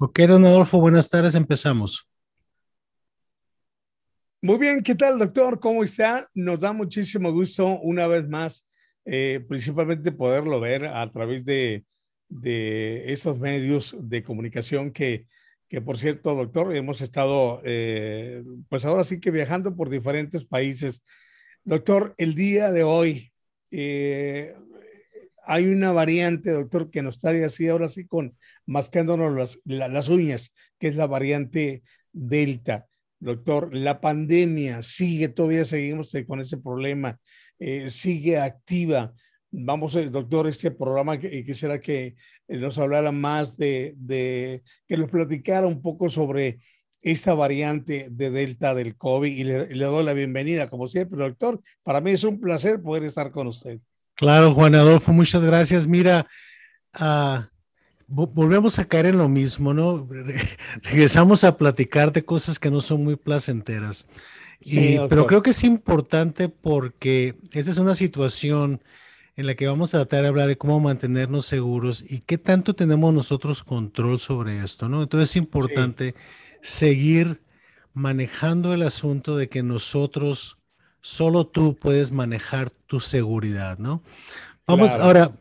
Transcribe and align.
Ok, 0.00 0.20
don 0.28 0.44
Adolfo, 0.44 0.78
buenas 0.78 1.10
tardes, 1.10 1.34
empezamos. 1.34 2.08
Muy 4.40 4.56
bien, 4.56 4.80
¿qué 4.84 4.94
tal, 4.94 5.18
doctor? 5.18 5.58
¿Cómo 5.58 5.82
está? 5.82 6.30
Nos 6.34 6.60
da 6.60 6.72
muchísimo 6.72 7.32
gusto 7.32 7.80
una 7.80 8.06
vez 8.06 8.28
más, 8.28 8.64
eh, 9.04 9.44
principalmente 9.48 10.12
poderlo 10.12 10.60
ver 10.60 10.86
a 10.86 11.10
través 11.10 11.44
de, 11.44 11.84
esos 13.12 13.40
medios 13.40 13.96
de 13.98 14.22
comunicación 14.22 14.92
que, 14.92 15.26
que, 15.68 15.80
por 15.80 15.98
cierto, 15.98 16.32
doctor, 16.36 16.76
hemos 16.76 17.00
estado, 17.00 17.58
eh, 17.64 18.44
pues 18.68 18.84
ahora 18.84 19.02
sí 19.02 19.18
que 19.18 19.32
viajando 19.32 19.74
por 19.74 19.90
diferentes 19.90 20.44
países. 20.44 21.02
Doctor, 21.64 22.14
el 22.18 22.36
día 22.36 22.70
de 22.70 22.84
hoy 22.84 23.32
eh, 23.72 24.54
hay 25.48 25.66
una 25.66 25.92
variante, 25.92 26.50
doctor, 26.50 26.90
que 26.90 27.02
nos 27.02 27.16
está 27.16 27.30
así, 27.30 27.68
ahora 27.68 27.88
sí, 27.88 28.06
con 28.06 28.36
mascándonos 28.66 29.34
las, 29.34 29.58
las 29.64 30.08
uñas, 30.10 30.52
que 30.78 30.88
es 30.88 30.96
la 30.96 31.06
variante 31.06 31.82
Delta. 32.12 32.86
Doctor, 33.18 33.74
la 33.74 34.00
pandemia 34.02 34.82
sigue, 34.82 35.28
todavía 35.28 35.64
seguimos 35.64 36.14
eh, 36.14 36.26
con 36.26 36.40
ese 36.40 36.58
problema, 36.58 37.18
eh, 37.58 37.88
sigue 37.88 38.38
activa. 38.38 39.14
Vamos, 39.50 39.96
eh, 39.96 40.10
doctor, 40.10 40.46
este 40.46 40.70
programa, 40.70 41.14
y 41.14 41.44
quisiera 41.44 41.80
que 41.80 42.14
nos 42.46 42.78
hablara 42.78 43.10
más 43.10 43.56
de, 43.56 43.94
de, 43.96 44.62
que 44.86 44.98
nos 44.98 45.10
platicara 45.10 45.66
un 45.66 45.80
poco 45.80 46.10
sobre 46.10 46.58
esta 47.00 47.32
variante 47.32 48.08
de 48.10 48.30
Delta 48.30 48.74
del 48.74 48.96
COVID 48.96 49.30
y 49.30 49.44
le, 49.44 49.84
doy 49.84 50.04
la 50.04 50.12
bienvenida, 50.12 50.68
como 50.68 50.86
siempre, 50.86 51.18
doctor. 51.18 51.62
Para 51.82 52.02
mí 52.02 52.10
es 52.10 52.24
un 52.24 52.38
placer 52.38 52.82
poder 52.82 53.04
estar 53.04 53.30
con 53.30 53.46
usted. 53.46 53.80
Claro, 54.18 54.52
Juan 54.52 54.74
Adolfo, 54.74 55.12
muchas 55.12 55.44
gracias. 55.44 55.86
Mira, 55.86 56.26
uh, 57.00 57.42
volvemos 58.08 58.80
a 58.80 58.84
caer 58.84 59.06
en 59.06 59.18
lo 59.18 59.28
mismo, 59.28 59.72
¿no? 59.72 60.08
Regresamos 60.82 61.44
a 61.44 61.56
platicar 61.56 62.10
de 62.12 62.24
cosas 62.24 62.58
que 62.58 62.68
no 62.68 62.80
son 62.80 63.04
muy 63.04 63.14
placenteras. 63.14 64.08
Sí, 64.60 64.96
y, 64.96 65.08
pero 65.08 65.28
creo 65.28 65.40
que 65.40 65.50
es 65.50 65.62
importante 65.62 66.48
porque 66.48 67.36
esa 67.52 67.70
es 67.70 67.78
una 67.78 67.94
situación 67.94 68.82
en 69.36 69.46
la 69.46 69.54
que 69.54 69.68
vamos 69.68 69.94
a 69.94 69.98
tratar 69.98 70.22
de 70.22 70.28
hablar 70.28 70.48
de 70.48 70.58
cómo 70.58 70.80
mantenernos 70.80 71.46
seguros 71.46 72.04
y 72.04 72.18
qué 72.18 72.38
tanto 72.38 72.74
tenemos 72.74 73.14
nosotros 73.14 73.62
control 73.62 74.18
sobre 74.18 74.64
esto, 74.64 74.88
¿no? 74.88 75.04
Entonces 75.04 75.30
es 75.30 75.36
importante 75.36 76.16
sí. 76.60 76.88
seguir 76.88 77.40
manejando 77.94 78.74
el 78.74 78.82
asunto 78.82 79.36
de 79.36 79.48
que 79.48 79.62
nosotros, 79.62 80.58
solo 81.02 81.46
tú 81.46 81.76
puedes 81.76 82.10
manejar 82.10 82.72
tu 82.88 82.98
seguridad, 82.98 83.78
¿no? 83.78 84.02
Vamos, 84.66 84.90
claro. 84.90 85.04
ahora, 85.04 85.32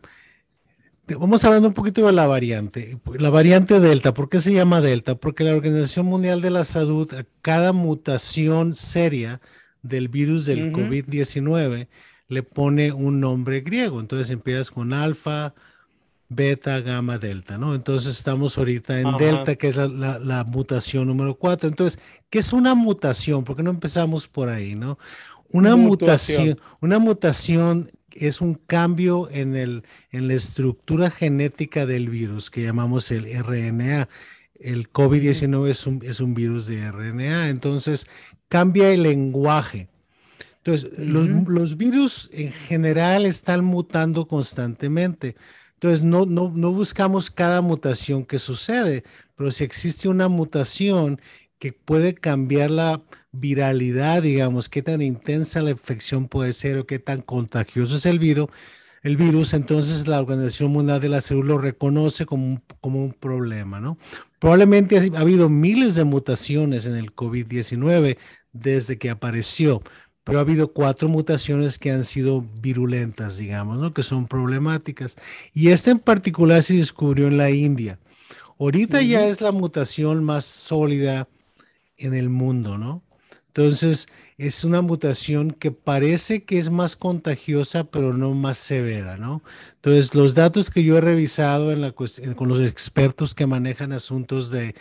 Vamos 1.15 1.45
hablando 1.45 1.69
un 1.69 1.73
poquito 1.73 2.05
de 2.05 2.11
la 2.11 2.27
variante. 2.27 2.99
La 3.17 3.29
variante 3.29 3.79
Delta, 3.79 4.13
¿por 4.13 4.27
qué 4.27 4.41
se 4.41 4.51
llama 4.51 4.81
Delta? 4.81 5.15
Porque 5.15 5.45
la 5.45 5.55
Organización 5.55 6.05
Mundial 6.05 6.41
de 6.41 6.49
la 6.49 6.65
Salud, 6.65 7.11
a 7.13 7.25
cada 7.41 7.71
mutación 7.71 8.75
seria 8.75 9.39
del 9.81 10.09
virus 10.09 10.45
del 10.45 10.63
uh 10.63 10.71
-huh. 10.71 10.89
COVID-19, 10.89 11.87
le 12.27 12.43
pone 12.43 12.91
un 12.91 13.21
nombre 13.21 13.61
griego. 13.61 14.01
Entonces 14.01 14.29
empiezas 14.31 14.69
con 14.69 14.91
alfa, 14.91 15.53
beta, 16.27 16.81
gamma, 16.81 17.17
delta, 17.17 17.57
¿no? 17.57 17.73
Entonces 17.73 18.17
estamos 18.17 18.57
ahorita 18.57 18.99
en 18.99 19.07
Ajá. 19.07 19.17
delta, 19.17 19.55
que 19.55 19.67
es 19.69 19.77
la, 19.77 19.87
la, 19.87 20.19
la, 20.19 20.43
mutación 20.43 21.07
número 21.07 21.35
4. 21.35 21.69
Entonces, 21.69 22.01
¿qué 22.29 22.39
es 22.39 22.51
una 22.51 22.75
mutación? 22.75 23.45
¿Por 23.45 23.55
qué 23.55 23.63
no 23.63 23.71
empezamos 23.71 24.27
por 24.27 24.49
ahí, 24.49 24.75
no? 24.75 24.97
Una 25.49 25.75
mutación, 25.75 26.49
mutación 26.49 26.77
una 26.81 26.99
mutación 26.99 27.91
es 28.11 28.41
un 28.41 28.55
cambio 28.55 29.29
en, 29.31 29.55
el, 29.55 29.83
en 30.11 30.27
la 30.27 30.33
estructura 30.33 31.09
genética 31.09 31.85
del 31.85 32.09
virus 32.09 32.49
que 32.49 32.63
llamamos 32.63 33.11
el 33.11 33.25
RNA. 33.43 34.09
El 34.59 34.91
COVID-19 34.91 35.69
es 35.69 35.85
un, 35.87 36.01
es 36.03 36.19
un 36.19 36.33
virus 36.33 36.67
de 36.67 36.91
RNA, 36.91 37.49
entonces 37.49 38.07
cambia 38.49 38.91
el 38.91 39.03
lenguaje. 39.03 39.87
Entonces, 40.57 40.99
uh 40.99 41.03
-huh. 41.03 41.07
los, 41.07 41.47
los, 41.47 41.77
virus 41.77 42.29
en 42.33 42.51
general 42.51 43.25
están 43.25 43.63
mutando 43.63 44.27
constantemente. 44.27 45.35
Entonces, 45.75 46.03
no, 46.03 46.25
no, 46.25 46.51
no 46.53 46.73
buscamos 46.73 47.29
cada 47.29 47.61
mutación 47.61 48.25
que 48.25 48.39
sucede, 48.39 49.03
pero 49.35 49.51
si 49.51 49.63
existe 49.63 50.09
una 50.09 50.27
mutación 50.27 51.21
que 51.59 51.71
puede 51.71 52.15
cambiar 52.15 52.71
la 52.71 53.01
viralidad, 53.39 54.23
digamos, 54.23 54.69
qué 54.69 54.81
tan 54.81 55.01
intensa 55.01 55.61
la 55.61 55.71
infección 55.71 56.27
puede 56.27 56.53
ser 56.53 56.77
o 56.77 56.85
qué 56.85 56.99
tan 56.99 57.21
contagioso 57.21 57.95
es 57.95 58.05
el 58.05 58.19
virus, 58.19 58.49
el 59.03 59.17
virus, 59.17 59.53
entonces 59.53 60.07
la 60.07 60.19
Organización 60.19 60.71
Mundial 60.71 60.99
de 60.99 61.09
la 61.09 61.21
Salud 61.21 61.45
lo 61.45 61.57
reconoce 61.57 62.25
como 62.25 62.45
un, 62.45 62.61
como 62.81 63.03
un 63.03 63.13
problema, 63.13 63.79
¿no? 63.79 63.97
Probablemente 64.39 64.97
ha 65.15 65.19
habido 65.19 65.49
miles 65.49 65.95
de 65.95 66.03
mutaciones 66.03 66.85
en 66.85 66.95
el 66.95 67.15
COVID-19 67.15 68.17
desde 68.53 68.97
que 68.97 69.09
apareció, 69.09 69.81
pero 70.23 70.39
ha 70.39 70.41
habido 70.41 70.73
cuatro 70.73 71.07
mutaciones 71.07 71.79
que 71.79 71.91
han 71.91 72.03
sido 72.03 72.43
virulentas, 72.59 73.37
digamos, 73.37 73.77
¿no? 73.79 73.93
Que 73.93 74.03
son 74.03 74.27
problemáticas. 74.27 75.15
Y 75.53 75.69
esta 75.69 75.91
en 75.91 75.99
particular 75.99 76.63
se 76.63 76.75
descubrió 76.75 77.27
en 77.27 77.37
la 77.37 77.49
India. 77.49 77.99
Ahorita 78.59 78.97
uh 78.97 79.01
-huh. 79.01 79.07
ya 79.07 79.27
es 79.27 79.41
la 79.41 79.51
mutación 79.51 80.23
más 80.23 80.43
sólida 80.43 81.29
en 81.97 82.13
el 82.13 82.29
mundo, 82.29 82.77
¿no? 82.77 83.03
Entonces, 83.57 84.07
es 84.37 84.63
una 84.63 84.81
mutación 84.83 85.49
que 85.51 85.71
parece 85.71 86.45
que 86.45 86.59
es 86.59 86.69
más 86.69 86.95
contagiosa, 86.95 87.85
pero 87.85 88.13
no 88.13 88.35
más 88.35 88.59
severa, 88.59 89.17
¿no? 89.17 89.41
Entonces, 89.75 90.13
los 90.13 90.35
datos 90.35 90.69
que 90.69 90.83
yo 90.83 90.97
he 90.97 91.01
revisado 91.01 91.71
con 92.35 92.49
los 92.49 92.61
expertos 92.61 93.33
que 93.33 93.47
manejan 93.47 93.93
asuntos 93.93 94.51
de, 94.51 94.75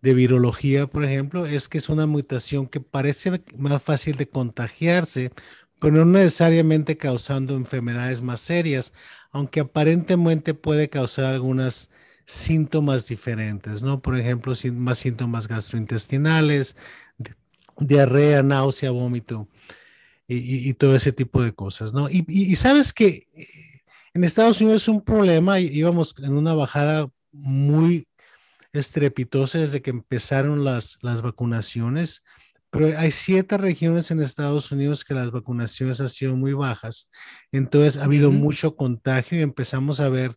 de 0.00 0.14
virología, 0.14 0.86
por 0.86 1.04
ejemplo, 1.04 1.44
es 1.46 1.68
que 1.68 1.76
es 1.78 1.88
una 1.90 2.06
mutación 2.06 2.66
que 2.68 2.80
parece 2.80 3.42
más 3.56 3.82
fácil 3.82 4.16
de 4.16 4.28
contagiarse, 4.28 5.32
pero 5.78 5.92
no 5.94 6.04
necesariamente 6.06 6.96
causando 6.96 7.54
enfermedades 7.54 8.22
más 8.22 8.40
serias, 8.40 8.92
aunque 9.30 9.60
aparentemente 9.60 10.54
puede 10.54 10.88
causar 10.88 11.26
algunas 11.26 11.90
síntomas 12.24 13.06
diferentes, 13.08 13.82
¿no? 13.82 14.00
Por 14.00 14.16
ejemplo, 14.18 14.54
más 14.74 14.98
síntomas 14.98 15.48
gastrointestinales, 15.48 16.76
diarrea, 17.78 18.42
náusea, 18.42 18.90
vómito 18.90 19.48
y, 20.26 20.36
y, 20.36 20.68
y, 20.70 20.74
todo 20.74 20.94
ese 20.94 21.12
tipo 21.12 21.42
de 21.42 21.52
cosas, 21.52 21.92
¿no? 21.92 22.08
Y, 22.08 22.24
y, 22.28 22.56
sabes 22.56 22.92
que 22.92 23.26
eh, 23.34 23.46
en 24.14 24.24
Estados 24.24 24.60
Unidos 24.60 24.82
es 24.82 24.88
un 24.88 25.02
problema, 25.02 25.60
íbamos 25.60 26.14
en 26.18 26.34
una 26.34 26.54
bajada 26.54 27.08
muy 27.32 28.06
estrepitosa 28.72 29.58
desde 29.58 29.82
que 29.82 29.90
empezaron 29.90 30.64
las, 30.64 30.98
las 31.02 31.22
vacunaciones, 31.22 32.22
pero 32.70 32.98
hay 32.98 33.10
siete 33.10 33.58
regiones 33.58 34.10
en 34.10 34.20
Estados 34.20 34.72
Unidos 34.72 35.04
que 35.04 35.14
las 35.14 35.30
vacunaciones 35.30 36.00
han 36.00 36.08
sido 36.08 36.36
muy 36.36 36.54
bajas, 36.54 37.10
entonces 37.52 37.98
ha 38.00 38.04
habido 38.04 38.30
uh 38.30 38.32
-huh. 38.32 38.38
mucho 38.38 38.76
contagio 38.76 39.38
y 39.38 39.42
empezamos 39.42 40.00
a 40.00 40.08
ver 40.08 40.36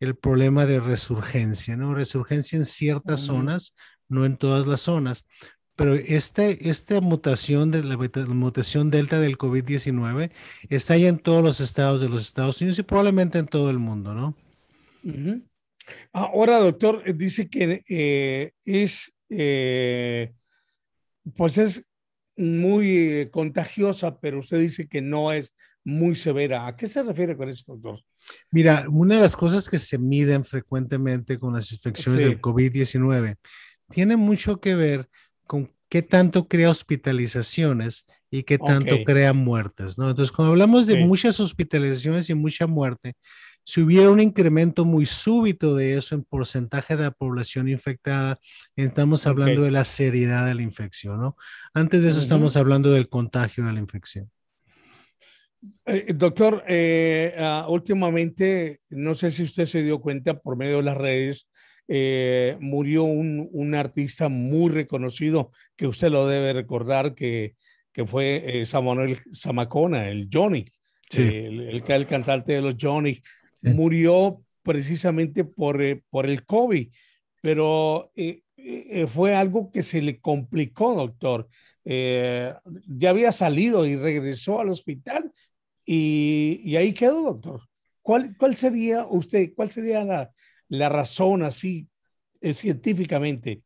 el 0.00 0.16
problema 0.16 0.66
de 0.66 0.80
resurgencia, 0.80 1.76
¿no? 1.76 1.94
Resurgencia 1.94 2.56
en 2.58 2.64
ciertas 2.64 3.22
uh 3.22 3.24
-huh. 3.24 3.36
zonas, 3.36 3.74
no 4.08 4.24
en 4.24 4.36
todas 4.36 4.66
las 4.66 4.82
zonas, 4.82 5.26
pero 5.76 5.94
este, 5.94 6.68
esta 6.68 7.00
mutación 7.00 7.70
de 7.70 7.84
la, 7.84 7.96
la 7.96 8.34
mutación 8.34 8.90
delta 8.90 9.20
del 9.20 9.36
COVID-19 9.36 10.30
está 10.70 10.96
ya 10.96 11.08
en 11.08 11.18
todos 11.18 11.44
los 11.44 11.60
estados 11.60 12.00
de 12.00 12.08
los 12.08 12.22
Estados 12.22 12.60
Unidos 12.60 12.78
y 12.78 12.82
probablemente 12.82 13.38
en 13.38 13.46
todo 13.46 13.70
el 13.70 13.78
mundo, 13.78 14.14
¿no? 14.14 14.34
Uh 15.04 15.10
-huh. 15.10 15.42
Ahora, 16.12 16.58
doctor, 16.58 17.02
eh, 17.04 17.12
dice 17.12 17.48
que 17.48 17.82
eh, 17.88 18.52
es, 18.64 19.12
eh, 19.28 20.32
pues 21.36 21.58
es 21.58 21.82
muy 22.36 23.28
contagiosa, 23.30 24.18
pero 24.18 24.40
usted 24.40 24.58
dice 24.58 24.88
que 24.88 25.00
no 25.00 25.32
es 25.32 25.54
muy 25.84 26.16
severa. 26.16 26.66
¿A 26.66 26.76
qué 26.76 26.86
se 26.86 27.02
refiere 27.02 27.36
con 27.36 27.48
eso, 27.48 27.64
doctor? 27.74 28.00
Mira, 28.50 28.86
una 28.90 29.16
de 29.16 29.20
las 29.20 29.36
cosas 29.36 29.68
que 29.68 29.78
se 29.78 29.98
miden 29.98 30.44
frecuentemente 30.44 31.38
con 31.38 31.54
las 31.54 31.70
infecciones 31.72 32.22
sí. 32.22 32.28
del 32.28 32.40
COVID-19 32.40 33.36
tiene 33.90 34.16
mucho 34.16 34.60
que 34.60 34.74
ver 34.74 35.08
con 35.46 35.70
qué 35.88 36.02
tanto 36.02 36.48
crea 36.48 36.70
hospitalizaciones 36.70 38.06
y 38.30 38.42
qué 38.42 38.58
tanto 38.58 38.94
okay. 38.94 39.04
crea 39.04 39.32
muertes, 39.32 39.98
¿no? 39.98 40.10
Entonces, 40.10 40.34
cuando 40.34 40.52
hablamos 40.52 40.86
de 40.86 41.04
muchas 41.04 41.38
hospitalizaciones 41.40 42.28
y 42.28 42.34
mucha 42.34 42.66
muerte, 42.66 43.14
si 43.64 43.80
hubiera 43.80 44.10
un 44.10 44.20
incremento 44.20 44.84
muy 44.84 45.06
súbito 45.06 45.74
de 45.74 45.96
eso 45.96 46.14
en 46.14 46.22
porcentaje 46.24 46.96
de 46.96 47.04
la 47.04 47.10
población 47.10 47.68
infectada, 47.68 48.38
estamos 48.76 49.26
hablando 49.26 49.60
okay. 49.60 49.64
de 49.64 49.70
la 49.72 49.84
seriedad 49.84 50.46
de 50.46 50.54
la 50.54 50.62
infección, 50.62 51.20
¿no? 51.20 51.36
Antes 51.74 52.02
de 52.02 52.10
eso 52.10 52.18
uh 52.18 52.20
-huh. 52.20 52.24
estamos 52.24 52.56
hablando 52.56 52.92
del 52.92 53.08
contagio 53.08 53.64
de 53.64 53.72
la 53.72 53.80
infección. 53.80 54.30
Eh, 55.84 56.12
doctor, 56.14 56.62
eh, 56.68 57.34
uh, 57.38 57.70
últimamente, 57.72 58.80
no 58.90 59.14
sé 59.14 59.30
si 59.30 59.42
usted 59.42 59.64
se 59.64 59.82
dio 59.82 60.00
cuenta 60.00 60.38
por 60.38 60.56
medio 60.56 60.76
de 60.76 60.82
las 60.82 60.96
redes, 60.96 61.48
eh, 61.88 62.56
murió 62.60 63.04
un, 63.04 63.48
un, 63.52 63.74
artista 63.74 64.28
muy 64.28 64.70
reconocido 64.70 65.52
que 65.76 65.86
usted 65.86 66.10
lo 66.10 66.26
debe 66.26 66.52
recordar, 66.52 67.14
que, 67.14 67.54
que 67.92 68.04
fue 68.04 68.60
eh, 68.60 68.66
Samuel 68.66 69.18
Zamacona, 69.32 70.08
el 70.08 70.28
Johnny, 70.32 70.64
sí. 71.08 71.22
el, 71.22 71.60
el, 71.60 71.84
el, 71.86 72.06
cantante 72.06 72.54
de 72.54 72.62
los 72.62 72.74
Johnny. 72.80 73.14
Sí. 73.14 73.70
Murió 73.70 74.42
precisamente 74.62 75.44
por, 75.44 75.80
eh, 75.80 76.02
por 76.10 76.26
el 76.26 76.44
COVID, 76.44 76.88
pero 77.40 78.10
eh, 78.16 78.42
fue 79.06 79.36
algo 79.36 79.70
que 79.70 79.82
se 79.82 80.02
le 80.02 80.20
complicó, 80.20 80.94
doctor. 80.94 81.48
ya 81.84 83.10
había 83.10 83.30
salido 83.30 83.86
y 83.86 83.94
regresó 83.94 84.60
al 84.60 84.70
hospital 84.70 85.32
y, 85.84 86.74
ahí 86.74 86.92
quedó, 86.92 87.22
doctor. 87.22 87.60
¿Cuál, 88.02 88.36
¿Cuál 88.36 88.56
sería 88.56 89.06
usted, 89.06 89.52
cuál 89.54 89.70
sería 89.70 90.04
la, 90.04 90.32
la 90.68 90.88
razón 90.88 91.42
así 91.42 91.88
científicamente? 92.54 93.62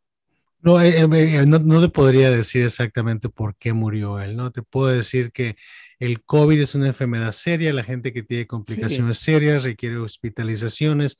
No, 0.62 0.79
no, 0.79 1.58
no, 1.58 1.81
te 1.81 1.88
podría 1.88 2.31
decir 2.31 2.64
exactamente 2.64 3.31
por 3.31 3.56
qué 3.56 3.73
murió 3.73 4.20
él, 4.20 4.37
¿no? 4.37 4.50
Te 4.50 4.62
puedo 4.62 4.88
decir 4.88 5.32
que 5.32 5.56
el 5.99 6.23
COVID 6.23 6.61
es 6.61 6.75
una 6.75 6.88
enfermedad 6.88 7.32
seria, 7.32 7.73
la 7.73 7.82
gente 7.82 8.12
que 8.12 8.23
tiene 8.23 8.47
complicaciones 8.47 9.19
serias 9.19 9.64
requiere 9.64 9.97
hospitalizaciones 9.97 11.17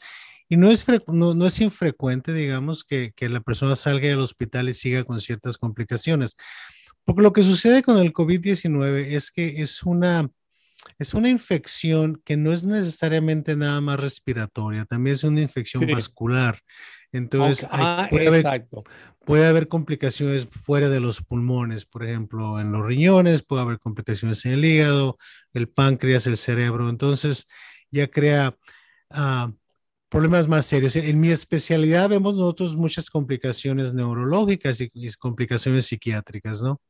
y 0.47 0.59
no 0.59 0.71
es, 0.71 0.85
no, 1.07 1.33
no 1.33 1.47
es 1.47 1.61
infrecuente, 1.61 2.35
digamos, 2.35 2.85
que, 2.85 3.13
que, 3.17 3.29
la 3.31 3.41
persona 3.41 3.77
salga 3.77 4.09
del 4.09 4.19
hospital 4.19 4.69
y 4.69 4.75
siga 4.75 5.05
con 5.05 5.21
ciertas 5.21 5.57
complicaciones. 5.57 6.37
Porque 7.05 7.23
lo 7.23 7.33
que 7.33 7.43
sucede 7.43 7.83
con 7.83 7.99
el 7.99 8.13
COVID-19 8.13 9.13
es 9.13 9.31
que 9.31 9.63
es 9.63 9.85
una, 9.85 10.29
es 10.99 11.15
una 11.15 11.29
infección 11.29 12.21
que 12.25 12.37
no 12.37 12.53
es 12.53 12.65
necesariamente 12.65 13.57
nada 13.57 13.81
más 13.81 14.01
respiratoria, 14.01 14.85
también 14.85 15.15
es 15.15 15.25
una 15.25 15.41
infección 15.41 15.87
vascular. 15.87 16.61
Entonces, 17.13 17.67
ah, 17.71 18.07
puede, 18.09 18.29
haber, 18.29 18.67
puede, 19.25 19.47
haber, 19.47 19.69
complicaciones 19.69 20.47
fuera 20.47 20.89
de 20.89 21.01
los 21.01 21.21
pulmones, 21.21 21.85
por 21.85 22.05
ejemplo, 22.05 22.61
en 22.61 22.71
los 22.71 22.87
riñones, 22.87 23.43
puede 23.43 23.63
haber 23.63 23.79
complicaciones 23.81 24.45
en 24.47 24.53
el 24.53 24.65
hígado, 24.65 25.19
el 25.53 25.69
páncreas, 25.69 26.29
el 26.29 26.37
cerebro. 26.37 26.89
Entonces, 26.89 27.49
ya 27.91 28.09
crea 28.09 28.57
uh, 29.11 29.53
problemas 30.09 30.49
más 30.49 30.67
serios. 30.67 30.97
En 30.97 31.19
mi 31.19 31.31
especialidad 31.31 32.09
vemos 32.09 32.37
nosotros 32.37 32.77
muchas 32.77 33.09
complicaciones 33.09 33.95
neurológicas 33.95 34.81
y, 34.81 34.91
complicaciones 35.19 35.87
psiquiátricas, 35.87 36.61
¿no? 36.63 36.81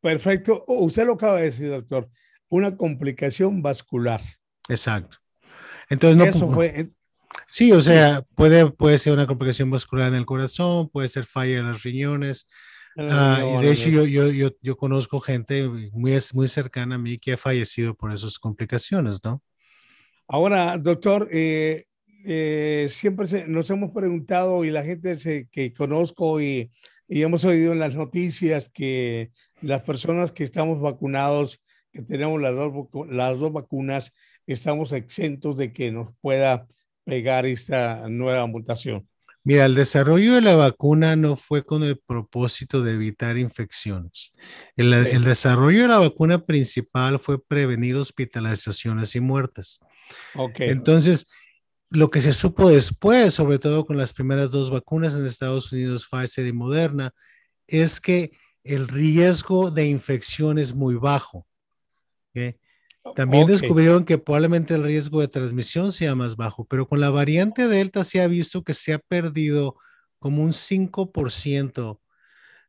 Perfecto. 0.00 0.62
Usted 0.68 1.06
lo 1.06 1.14
acaba 1.14 1.38
de 1.38 1.44
decir, 1.44 1.68
doctor. 1.68 2.08
Una 2.48 2.76
complicación 2.76 3.62
vascular. 3.62 4.20
Exacto. 4.68 5.18
Entonces, 5.88 6.16
no, 6.16 6.24
Eso 6.24 6.50
fue, 6.50 6.90
sí, 7.46 7.72
o 7.72 7.80
sea, 7.80 8.22
puede, 8.34 8.70
puede 8.70 8.98
ser 8.98 9.12
una 9.12 9.26
complicación 9.26 9.70
vascular 9.70 10.08
en 10.08 10.14
el 10.14 10.26
corazón, 10.26 10.88
puede 10.88 11.08
ser 11.08 11.24
falla 11.24 11.58
en 11.58 11.68
los 11.68 11.82
riñones. 11.82 12.46
Ah, 12.98 13.58
y 13.60 13.64
de 13.64 13.72
hecho, 13.72 13.88
yo, 13.90 14.04
yo, 14.06 14.28
yo, 14.30 14.50
yo, 14.62 14.76
conozco 14.76 15.20
gente 15.20 15.68
muy, 15.68 16.18
muy 16.32 16.48
cercana 16.48 16.94
a 16.94 16.98
mí 16.98 17.18
que 17.18 17.34
ha 17.34 17.36
fallecido 17.36 17.94
por 17.94 18.12
esas 18.12 18.38
complicaciones, 18.38 19.20
¿no? 19.22 19.42
Ahora, 20.26 20.78
doctor, 20.78 21.28
eh, 21.30 21.84
eh, 22.24 22.88
siempre 22.90 23.26
nos 23.46 23.70
hemos 23.70 23.92
preguntado 23.92 24.64
y 24.64 24.70
la 24.70 24.82
gente 24.82 25.46
que 25.52 25.72
conozco 25.72 26.40
y, 26.40 26.72
hemos 27.08 27.44
oído 27.44 27.72
en 27.72 27.78
las 27.78 27.94
noticias 27.94 28.68
que 28.68 29.30
las 29.60 29.82
personas 29.82 30.32
que 30.32 30.42
estamos 30.42 30.80
vacunados, 30.80 31.62
que 31.96 32.02
tenemos 32.02 32.40
las 32.40 32.54
dos, 32.54 32.72
las 33.08 33.38
dos 33.38 33.52
vacunas, 33.52 34.12
estamos 34.46 34.92
exentos 34.92 35.56
de 35.56 35.72
que 35.72 35.90
nos 35.90 36.10
pueda 36.20 36.66
pegar 37.04 37.46
esta 37.46 38.08
nueva 38.08 38.46
mutación. 38.46 39.08
Mira, 39.42 39.64
el 39.64 39.74
desarrollo 39.74 40.34
de 40.34 40.40
la 40.40 40.56
vacuna 40.56 41.14
no 41.14 41.36
fue 41.36 41.64
con 41.64 41.84
el 41.84 41.98
propósito 41.98 42.82
de 42.82 42.94
evitar 42.94 43.38
infecciones. 43.38 44.32
El, 44.76 44.92
el 44.92 45.22
desarrollo 45.22 45.82
de 45.82 45.88
la 45.88 46.00
vacuna 46.00 46.44
principal 46.44 47.18
fue 47.20 47.42
prevenir 47.42 47.96
hospitalizaciones 47.96 49.14
y 49.14 49.20
muertes. 49.20 49.78
Okay. 50.34 50.70
Entonces, 50.70 51.30
lo 51.90 52.10
que 52.10 52.20
se 52.20 52.32
supo 52.32 52.68
después, 52.68 53.34
sobre 53.34 53.60
todo 53.60 53.86
con 53.86 53.96
las 53.96 54.12
primeras 54.12 54.50
dos 54.50 54.70
vacunas 54.70 55.14
en 55.14 55.24
Estados 55.24 55.72
Unidos, 55.72 56.08
Pfizer 56.10 56.46
y 56.46 56.52
Moderna, 56.52 57.12
es 57.68 58.00
que 58.00 58.32
el 58.64 58.88
riesgo 58.88 59.70
de 59.70 59.86
infección 59.86 60.58
es 60.58 60.74
muy 60.74 60.96
bajo. 60.96 61.46
También 63.14 63.46
descubrieron 63.46 64.04
que 64.04 64.18
probablemente 64.18 64.74
el 64.74 64.82
riesgo 64.82 65.20
de 65.20 65.28
transmisión 65.28 65.92
sea 65.92 66.14
más 66.14 66.36
bajo, 66.36 66.64
pero 66.64 66.88
con 66.88 67.00
la 67.00 67.10
variante 67.10 67.68
Delta 67.68 68.04
se 68.04 68.20
ha 68.20 68.26
visto 68.26 68.64
que 68.64 68.74
se 68.74 68.92
ha 68.92 68.98
perdido 68.98 69.76
como 70.18 70.42
un 70.42 70.52
5% 70.52 72.00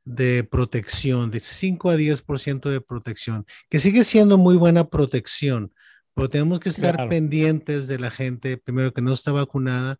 de 0.05 0.43
protección, 0.43 1.31
de 1.31 1.39
5 1.39 1.89
a 1.89 1.97
10% 1.97 2.69
de 2.69 2.81
protección, 2.81 3.45
que 3.69 3.79
sigue 3.79 4.03
siendo 4.03 4.37
muy 4.37 4.55
buena 4.55 4.87
protección, 4.89 5.73
pero 6.13 6.29
tenemos 6.29 6.59
que 6.59 6.69
estar 6.69 7.09
pendientes 7.09 7.87
de 7.87 7.99
la 7.99 8.09
gente, 8.09 8.57
primero 8.57 8.93
que 8.93 9.01
no 9.01 9.13
está 9.13 9.31
vacunada, 9.31 9.97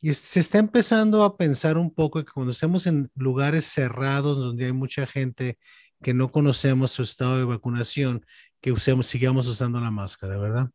y 0.00 0.14
se 0.14 0.40
está 0.40 0.58
empezando 0.58 1.24
a 1.24 1.36
pensar 1.36 1.76
un 1.76 1.92
poco 1.92 2.24
que 2.24 2.32
cuando 2.32 2.52
estemos 2.52 2.86
en 2.86 3.10
lugares 3.14 3.66
cerrados 3.66 4.38
donde 4.38 4.64
hay 4.64 4.72
mucha 4.72 5.06
gente 5.06 5.58
que 6.02 6.14
no 6.14 6.30
conocemos 6.30 6.92
su 6.92 7.02
estado 7.02 7.36
de 7.36 7.44
vacunación, 7.44 8.24
que 8.60 8.72
usemos, 8.72 9.06
sigamos 9.06 9.46
usando 9.46 9.80
la 9.80 9.90
máscara, 9.90 10.36
¿verdad? 10.36 10.70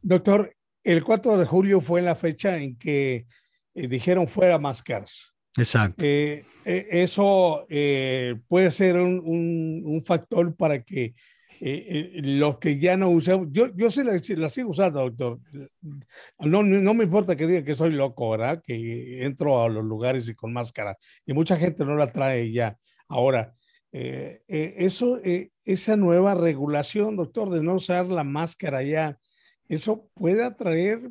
Doctor, 0.00 0.54
el 0.84 1.02
4 1.02 1.38
de 1.38 1.46
julio 1.46 1.80
fue 1.80 2.02
la 2.02 2.14
fecha 2.14 2.56
en 2.58 2.76
que 2.76 3.26
eh, 3.74 3.88
dijeron 3.88 4.28
fuera 4.28 4.58
máscaras. 4.58 5.34
Exacto. 5.56 6.02
Eh, 6.04 6.44
eh, 6.64 6.86
eso 6.90 7.64
puede 8.48 8.70
ser 8.70 9.00
un, 9.00 9.82
un, 9.84 10.04
factor 10.04 10.56
para 10.56 10.82
que 10.82 11.14
eh, 11.64 12.16
eh, 12.16 12.22
los 12.24 12.58
que 12.58 12.80
ya 12.80 12.96
no 12.96 13.08
usamos, 13.10 13.46
yo, 13.52 13.68
yo 13.76 13.88
sí 13.88 14.02
la, 14.02 14.16
la, 14.36 14.48
sigo 14.48 14.70
usando, 14.70 14.98
doctor. 14.98 15.38
No, 16.40 16.64
no 16.64 16.92
me 16.92 17.04
importa 17.04 17.36
que 17.36 17.46
diga 17.46 17.62
que 17.62 17.76
soy 17.76 17.92
loco, 17.92 18.30
¿verdad? 18.30 18.60
Que 18.64 19.24
entro 19.24 19.62
a 19.62 19.68
los 19.68 19.84
lugares 19.84 20.28
y 20.28 20.34
con 20.34 20.52
máscara. 20.52 20.98
Y 21.24 21.32
mucha 21.34 21.56
gente 21.56 21.84
no 21.84 21.94
la 21.94 22.10
trae 22.10 22.50
ya. 22.50 22.76
Ahora, 23.06 23.54
eh, 23.92 24.42
eso, 24.48 25.20
esa 25.22 25.96
nueva 25.96 26.34
regulación, 26.34 27.16
doctor, 27.16 27.50
de 27.50 27.62
no 27.62 27.74
usar 27.74 28.06
la 28.06 28.24
máscara 28.24 28.82
ya, 28.82 29.18
eso 29.68 30.08
puede 30.14 30.44
atraer 30.44 31.10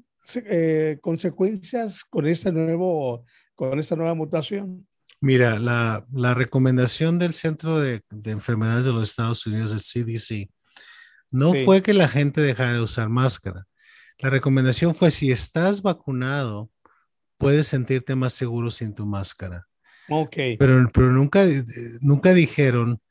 consecuencias 1.01 2.03
con 2.03 2.27
esta, 2.27 2.51
nuevo, 2.51 3.25
con 3.55 3.79
esta 3.79 3.95
nueva 3.95 4.13
mutación. 4.13 4.87
Mira, 5.19 5.59
la, 5.59 6.05
la 6.11 6.33
recomendación 6.33 7.19
del 7.19 7.33
Centro 7.33 7.79
de, 7.79 8.03
de, 8.09 8.31
Enfermedades 8.31 8.85
de 8.85 8.91
los 8.91 9.09
Estados 9.09 9.45
Unidos, 9.45 9.71
el 9.71 9.79
CDC, 9.79 10.49
no 11.31 11.53
fue 11.65 11.81
que 11.81 11.93
la 11.93 12.07
gente 12.07 12.41
dejara 12.41 12.73
de 12.73 12.81
usar 12.81 13.07
máscara. 13.09 13.65
La 14.19 14.29
recomendación 14.29 14.93
fue 14.93 15.11
si 15.11 15.31
estás 15.31 15.81
vacunado, 15.81 16.69
puedes 17.37 17.67
sentirte 17.67 18.15
más 18.15 18.33
seguro 18.33 18.69
sin 18.69 18.93
tu 18.93 19.05
máscara. 19.05 19.67
Ok. 20.11 20.35
Pero, 20.59 20.89
pero 20.93 21.11
nunca, 21.11 21.45
nunca 22.01 22.33
dijeron 22.33 23.01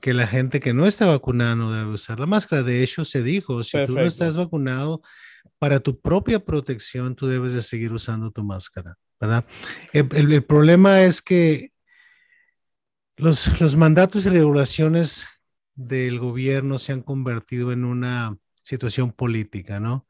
que 0.00 0.14
la 0.14 0.26
gente 0.26 0.60
que 0.60 0.74
no 0.74 0.86
está 0.86 1.06
vacunada 1.06 1.54
no 1.54 1.72
debe 1.72 1.92
usar 1.92 2.18
la 2.18 2.26
máscara. 2.26 2.62
De 2.62 2.82
hecho, 2.82 3.04
se 3.04 3.22
dijo, 3.22 3.62
si 3.62 3.84
tú 3.86 3.94
no 3.94 4.02
estás 4.02 4.36
vacunado, 4.36 5.02
para 5.58 5.80
tu 5.80 6.00
propia 6.00 6.44
protección, 6.44 7.14
tú 7.14 7.26
debes 7.26 7.52
de 7.52 7.62
seguir 7.62 7.92
usando 7.92 8.30
tu 8.30 8.42
máscara. 8.42 8.96
¿verdad? 9.20 9.44
El, 9.92 10.42
problema 10.44 11.02
es 11.02 11.20
que 11.20 11.72
los, 13.16 13.60
los 13.60 13.76
mandatos 13.76 14.24
y 14.24 14.30
regulaciones 14.30 15.26
del 15.74 16.18
gobierno 16.18 16.78
se 16.78 16.92
han 16.92 17.02
convertido 17.02 17.72
en 17.72 17.84
una 17.84 18.36
situación 18.62 19.12
política, 19.12 19.78
¿no? 19.78 20.06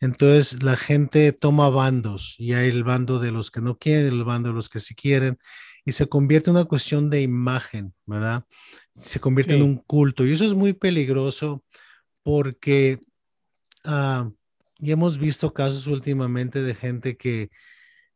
Entonces 0.00 0.62
la 0.62 0.76
gente 0.76 1.32
toma 1.32 1.68
bandos 1.70 2.34
y 2.38 2.52
hay 2.52 2.68
el 2.68 2.84
bando 2.84 3.18
de 3.18 3.32
los 3.32 3.50
que 3.50 3.60
no 3.60 3.78
quieren, 3.78 4.12
el 4.12 4.24
bando 4.24 4.50
de 4.50 4.54
los 4.54 4.68
que 4.68 4.78
sí 4.78 4.94
quieren 4.94 5.38
y 5.86 5.92
se 5.92 6.06
convierte 6.08 6.50
en 6.50 6.56
una 6.56 6.66
cuestión 6.66 7.08
de 7.08 7.22
imagen, 7.22 7.94
¿verdad? 8.04 8.44
Se 8.92 9.20
convierte 9.20 9.54
en 9.54 9.62
un 9.62 9.76
culto 9.76 10.26
y 10.26 10.32
eso 10.32 10.44
es 10.44 10.52
muy 10.52 10.74
peligroso 10.74 11.64
porque 12.22 13.00
uh, 13.86 14.30
y 14.78 14.90
hemos 14.90 15.18
visto 15.18 15.54
casos 15.54 15.86
últimamente 15.86 16.62
de 16.62 16.74
gente 16.74 17.16
que 17.16 17.50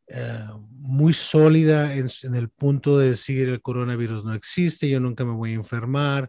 eh, 0.08 0.46
muy 0.68 1.12
sólida 1.12 1.94
en, 1.94 2.08
el 2.34 2.48
punto 2.48 2.98
de 2.98 3.08
decir 3.08 3.48
el 3.48 3.62
coronavirus 3.62 4.24
no 4.24 4.34
existe, 4.34 4.88
yo 4.88 5.00
nunca 5.00 5.24
me 5.24 5.32
voy 5.32 5.52
a 5.52 5.54
enfermar, 5.54 6.28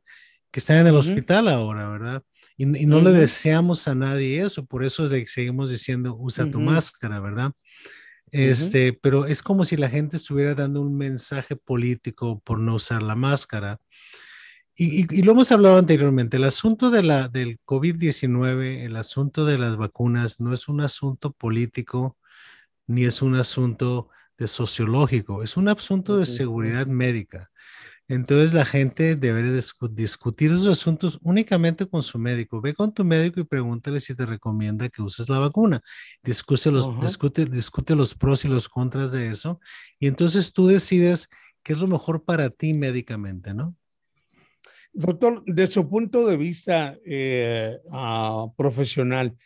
que 0.51 0.59
están 0.59 0.77
en 0.77 0.87
el 0.87 0.95
hospital 0.95 1.47
ahora, 1.47 1.89
¿verdad? 1.89 2.23
Y, 2.57 2.65
no 2.65 3.01
le 3.01 3.11
deseamos 3.11 3.87
a 3.87 3.95
nadie 3.95 4.45
eso, 4.45 4.65
por 4.65 4.83
eso 4.83 5.07
le 5.07 5.25
seguimos 5.25 5.71
diciendo, 5.71 6.15
usa 6.15 6.49
tu 6.49 6.59
máscara, 6.59 7.19
¿verdad? 7.19 7.51
Este, 8.31 8.93
pero 8.93 9.25
es 9.25 9.43
como 9.43 9.65
si 9.65 9.75
la 9.75 9.89
gente 9.89 10.15
estuviera 10.15 10.55
dando 10.55 10.81
un 10.81 10.95
mensaje 10.95 11.55
político 11.57 12.39
por 12.39 12.59
no 12.59 12.75
usar 12.75 13.03
la 13.03 13.15
máscara. 13.15 13.79
Y, 14.73 15.13
y, 15.13 15.21
lo 15.21 15.33
hemos 15.33 15.51
hablado 15.51 15.77
anteriormente, 15.77 16.37
el 16.37 16.45
asunto 16.45 16.89
de 16.89 17.03
la, 17.03 17.27
del 17.27 17.59
COVID-19, 17.65 18.85
el 18.85 18.95
asunto 18.95 19.45
de 19.45 19.57
las 19.57 19.75
vacunas, 19.75 20.39
no 20.39 20.53
es 20.53 20.69
un 20.69 20.81
asunto 20.81 21.33
político, 21.33 22.17
ni 22.87 23.03
es 23.03 23.21
un 23.21 23.35
asunto 23.35 24.09
de 24.37 24.47
sociológico, 24.47 25.43
es 25.43 25.57
un 25.57 25.67
asunto 25.67 26.17
de 26.17 26.25
seguridad 26.25 26.87
médica. 26.87 27.51
Entonces 28.11 28.53
la 28.53 28.65
gente 28.65 29.15
debe 29.15 29.41
discutir 29.91 30.51
esos 30.51 30.67
asuntos 30.67 31.17
únicamente 31.23 31.87
con 31.87 32.03
su 32.03 32.19
médico. 32.19 32.59
Ve 32.59 32.73
con 32.73 32.93
tu 32.93 33.05
médico 33.05 33.39
y 33.39 33.45
pregúntale 33.45 34.01
si 34.01 34.13
te 34.13 34.25
recomienda 34.25 34.89
que 34.89 35.01
uses 35.01 35.29
la 35.29 35.39
vacuna. 35.39 35.81
Discute 36.21 36.71
los, 36.71 36.99
discute, 36.99 37.45
discute 37.45 37.95
los 37.95 38.13
pros 38.13 38.43
y 38.43 38.49
los 38.49 38.67
contras 38.67 39.13
de 39.13 39.27
eso. 39.27 39.61
Y 39.97 40.07
entonces 40.07 40.51
tú 40.51 40.67
decides 40.67 41.29
qué 41.63 41.71
es 41.71 41.79
lo 41.79 41.87
mejor 41.87 42.25
para 42.25 42.49
ti 42.49 42.73
médicamente, 42.73 43.53
¿no? 43.53 43.77
Doctor, 44.91 45.45
de 45.45 45.67
su 45.67 45.87
punto 45.87 46.27
de 46.27 46.35
vista 46.35 46.97
eh, 47.05 47.77
ah, 47.93 48.47
profesional, 48.57 49.37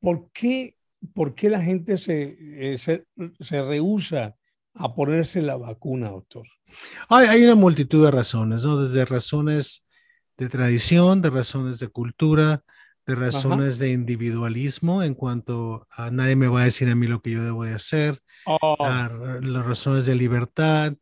¿por 0.00 0.28
qué, 0.32 0.76
¿por 1.14 1.36
qué, 1.36 1.50
la 1.50 1.62
gente 1.62 1.96
se, 1.98 2.36
eh, 2.40 2.78
se, 2.78 3.06
se 3.38 3.62
rehúsa 3.62 4.34
a 4.74 4.94
ponerse 4.94 5.42
la 5.42 5.56
vacuna, 5.56 6.10
doctor? 6.10 6.46
Hay, 7.08 7.42
una 7.44 7.54
multitud 7.54 8.04
de 8.04 8.10
razones, 8.10 8.64
¿no? 8.64 8.80
Desde 8.80 9.04
razones 9.04 9.86
de 10.36 10.48
tradición, 10.48 11.20
de 11.20 11.30
razones 11.30 11.78
de 11.78 11.88
cultura, 11.88 12.62
de 13.06 13.14
razones 13.14 13.78
de 13.78 13.90
individualismo 13.90 15.02
en 15.02 15.14
cuanto 15.14 15.86
a 15.90 16.10
nadie 16.10 16.36
me 16.36 16.48
va 16.48 16.62
a 16.62 16.64
decir 16.64 16.88
a 16.88 16.94
mí 16.94 17.06
lo 17.06 17.20
que 17.20 17.32
yo 17.32 17.42
debo 17.42 17.64
de 17.64 17.74
hacer, 17.74 18.22
oh. 18.46 18.76
las 18.80 19.66
razones 19.66 20.06
de 20.06 20.14
libertad, 20.14 20.94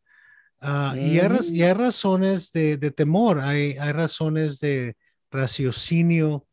y, 0.95 1.19
hay, 1.19 1.73
razones 1.73 2.51
de, 2.51 2.77
temor, 2.91 3.39
hay, 3.39 3.77
hay, 3.79 3.91
razones 3.91 4.59
de 4.59 4.95
raciocinio, 5.31 6.45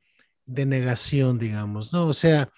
de 0.46 0.64
negación, 0.64 1.38
digamos, 1.38 1.92
¿no? 1.92 2.06
O 2.06 2.14
sea, 2.14 2.48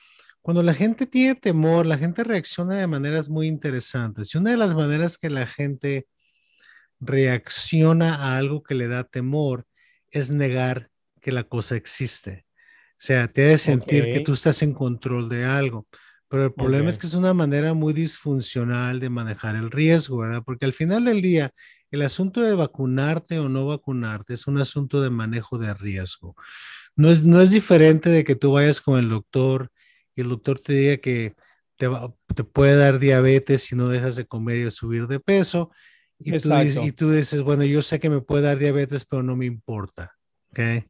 cuando 0.42 0.62
la 0.62 0.74
gente 0.74 1.06
tiene 1.06 1.34
temor, 1.34 1.86
la 1.86 1.98
gente 1.98 2.24
reacciona 2.24 2.76
de 2.76 2.86
maneras 2.86 3.28
muy 3.28 3.46
interesantes. 3.46 4.34
Y 4.34 4.38
una 4.38 4.50
de 4.50 4.56
las 4.56 4.74
maneras 4.74 5.18
que 5.18 5.30
la 5.30 5.46
gente 5.46 6.06
reacciona 6.98 8.16
a 8.16 8.38
algo 8.38 8.62
que 8.62 8.74
le 8.74 8.88
da 8.88 9.04
temor 9.04 9.66
es 10.10 10.30
negar 10.30 10.90
que 11.20 11.32
la 11.32 11.44
cosa 11.44 11.76
existe. 11.76 12.46
O 12.92 13.02
sea, 13.02 13.28
te 13.28 13.46
hace 13.46 13.72
sentir 13.72 14.04
que 14.04 14.20
tú 14.20 14.32
estás 14.32 14.62
en 14.62 14.72
control 14.72 15.28
de 15.28 15.44
algo. 15.44 15.86
Pero 16.28 16.44
el 16.44 16.52
problema 16.52 16.88
es 16.88 16.98
que 16.98 17.06
es 17.06 17.14
una 17.14 17.34
manera 17.34 17.74
muy 17.74 17.92
disfuncional 17.92 19.00
de 19.00 19.10
manejar 19.10 19.56
el 19.56 19.70
riesgo, 19.70 20.18
¿verdad? 20.18 20.42
Porque 20.44 20.64
al 20.64 20.72
final 20.72 21.04
del 21.04 21.20
día, 21.20 21.52
el 21.90 22.02
asunto 22.02 22.40
de 22.40 22.54
vacunarte 22.54 23.40
o 23.40 23.48
no 23.48 23.66
vacunarte 23.66 24.34
es 24.34 24.46
un 24.46 24.58
asunto 24.58 25.02
de 25.02 25.10
manejo 25.10 25.58
de 25.58 25.74
riesgo. 25.74 26.36
No 26.94 27.10
es, 27.10 27.24
no 27.24 27.40
es 27.40 27.50
diferente 27.50 28.10
de 28.10 28.22
que 28.22 28.36
tú 28.36 28.52
vayas 28.52 28.80
con 28.80 28.98
el 28.98 29.08
doctor 29.08 29.72
y 30.14 30.22
el 30.22 30.28
doctor 30.28 30.58
te 30.58 30.72
diga 30.72 30.96
que 30.98 31.34
te, 31.76 31.88
te 32.34 32.44
puede 32.44 32.76
dar 32.76 32.98
diabetes 32.98 33.62
si 33.62 33.76
no 33.76 33.88
dejas 33.88 34.16
de 34.16 34.26
comer 34.26 34.66
y 34.66 34.70
subir 34.70 35.06
de 35.06 35.20
peso 35.20 35.70
y 36.22 36.38
tú, 36.38 36.54
dices, 36.54 36.84
y 36.84 36.92
tú, 36.92 37.10
dices, 37.10 37.42
bueno, 37.42 37.64
yo 37.64 37.80
sé 37.80 37.98
que 37.98 38.10
me 38.10 38.20
puede 38.20 38.42
dar 38.42 38.58
diabetes, 38.58 39.06
pero 39.06 39.22
no 39.22 39.36
me 39.36 39.46
importa. 39.46 40.16
¿Ok? 40.50 40.84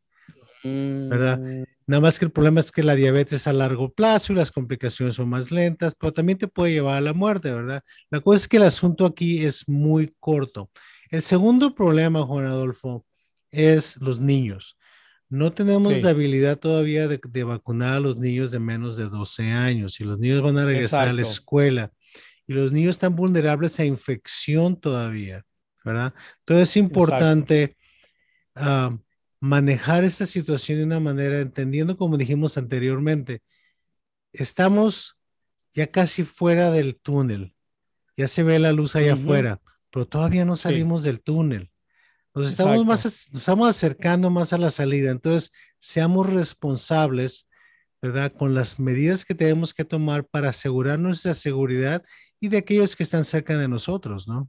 ¿Verdad? 0.62 1.38
Mm. 1.38 1.64
Nada 1.86 2.00
más 2.00 2.18
que 2.18 2.24
el 2.24 2.32
problema 2.32 2.60
es 2.60 2.70
que 2.72 2.82
la 2.82 2.94
diabetes 2.94 3.34
es 3.34 3.46
a 3.46 3.52
largo 3.52 3.92
plazo 3.92 4.32
y 4.32 4.36
las 4.36 4.50
complicaciones 4.50 5.14
son 5.14 5.28
más 5.28 5.50
lentas, 5.50 5.94
pero 5.98 6.12
también 6.12 6.38
te 6.38 6.48
puede 6.48 6.72
llevar 6.72 6.96
a 6.96 7.00
la 7.00 7.12
muerte, 7.12 7.52
¿verdad? 7.52 7.82
La 8.10 8.20
cosa 8.20 8.42
es 8.42 8.48
que 8.48 8.56
el 8.58 8.64
asunto 8.64 9.06
aquí 9.06 9.44
es 9.44 9.68
muy 9.68 10.14
corto. 10.18 10.70
El 11.10 11.22
segundo 11.22 11.74
problema, 11.74 12.26
Juan 12.26 12.46
Adolfo, 12.46 13.06
es 13.50 14.00
los 14.00 14.20
niños. 14.20 14.76
No 15.30 15.52
tenemos 15.52 16.02
la 16.02 16.10
habilidad 16.10 16.58
todavía 16.58 17.06
de, 17.06 17.44
vacunar 17.44 17.94
a 17.94 18.00
los 18.00 18.18
niños 18.18 18.50
de 18.50 18.58
menos 18.58 18.96
de 18.96 19.08
12 19.08 19.44
años 19.44 20.00
y 20.00 20.04
los 20.04 20.18
niños 20.18 20.42
van 20.42 20.58
a 20.58 20.64
regresar 20.64 21.06
a 21.06 21.12
la 21.12 21.22
escuela 21.22 21.92
y 22.48 22.52
los 22.52 22.72
niños 22.72 22.96
están 22.96 23.14
vulnerables 23.14 23.78
a 23.78 23.84
infección 23.84 24.78
todavía, 24.78 25.44
¿verdad? 25.84 26.12
Entonces 26.40 26.70
es 26.70 26.76
importante 26.78 27.76
ah, 28.56 28.98
manejar 29.38 30.02
esta 30.02 30.26
situación 30.26 30.78
de 30.78 30.84
una 30.84 30.98
manera, 30.98 31.40
entendiendo 31.40 31.96
como 31.96 32.16
dijimos 32.16 32.58
anteriormente, 32.58 33.40
estamos 34.32 35.16
ya 35.74 35.86
casi 35.86 36.24
fuera 36.24 36.72
del 36.72 36.98
túnel, 37.00 37.54
ya 38.16 38.26
se 38.26 38.42
ve 38.42 38.58
la 38.58 38.72
luz 38.72 38.96
allá 38.96 39.14
afuera, 39.14 39.60
pero 39.92 40.08
todavía 40.08 40.44
no 40.44 40.56
salimos 40.56 41.04
del 41.04 41.20
túnel. 41.20 41.69
Nos 42.34 42.50
estamos, 42.50 42.84
más, 42.86 43.04
nos 43.04 43.34
estamos 43.34 43.68
acercando 43.68 44.30
más 44.30 44.52
a 44.52 44.58
la 44.58 44.70
salida, 44.70 45.10
entonces 45.10 45.50
seamos 45.78 46.28
responsables 46.28 47.48
¿verdad? 48.02 48.32
Con 48.32 48.54
las 48.54 48.80
medidas 48.80 49.24
que 49.24 49.34
tenemos 49.34 49.74
que 49.74 49.84
tomar 49.84 50.24
para 50.24 50.50
asegurar 50.50 50.98
nuestra 50.98 51.34
seguridad 51.34 52.02
y 52.38 52.48
de 52.48 52.58
aquellos 52.58 52.96
que 52.96 53.02
están 53.02 53.24
cerca 53.24 53.58
de 53.58 53.68
nosotros, 53.68 54.26
¿no? 54.26 54.48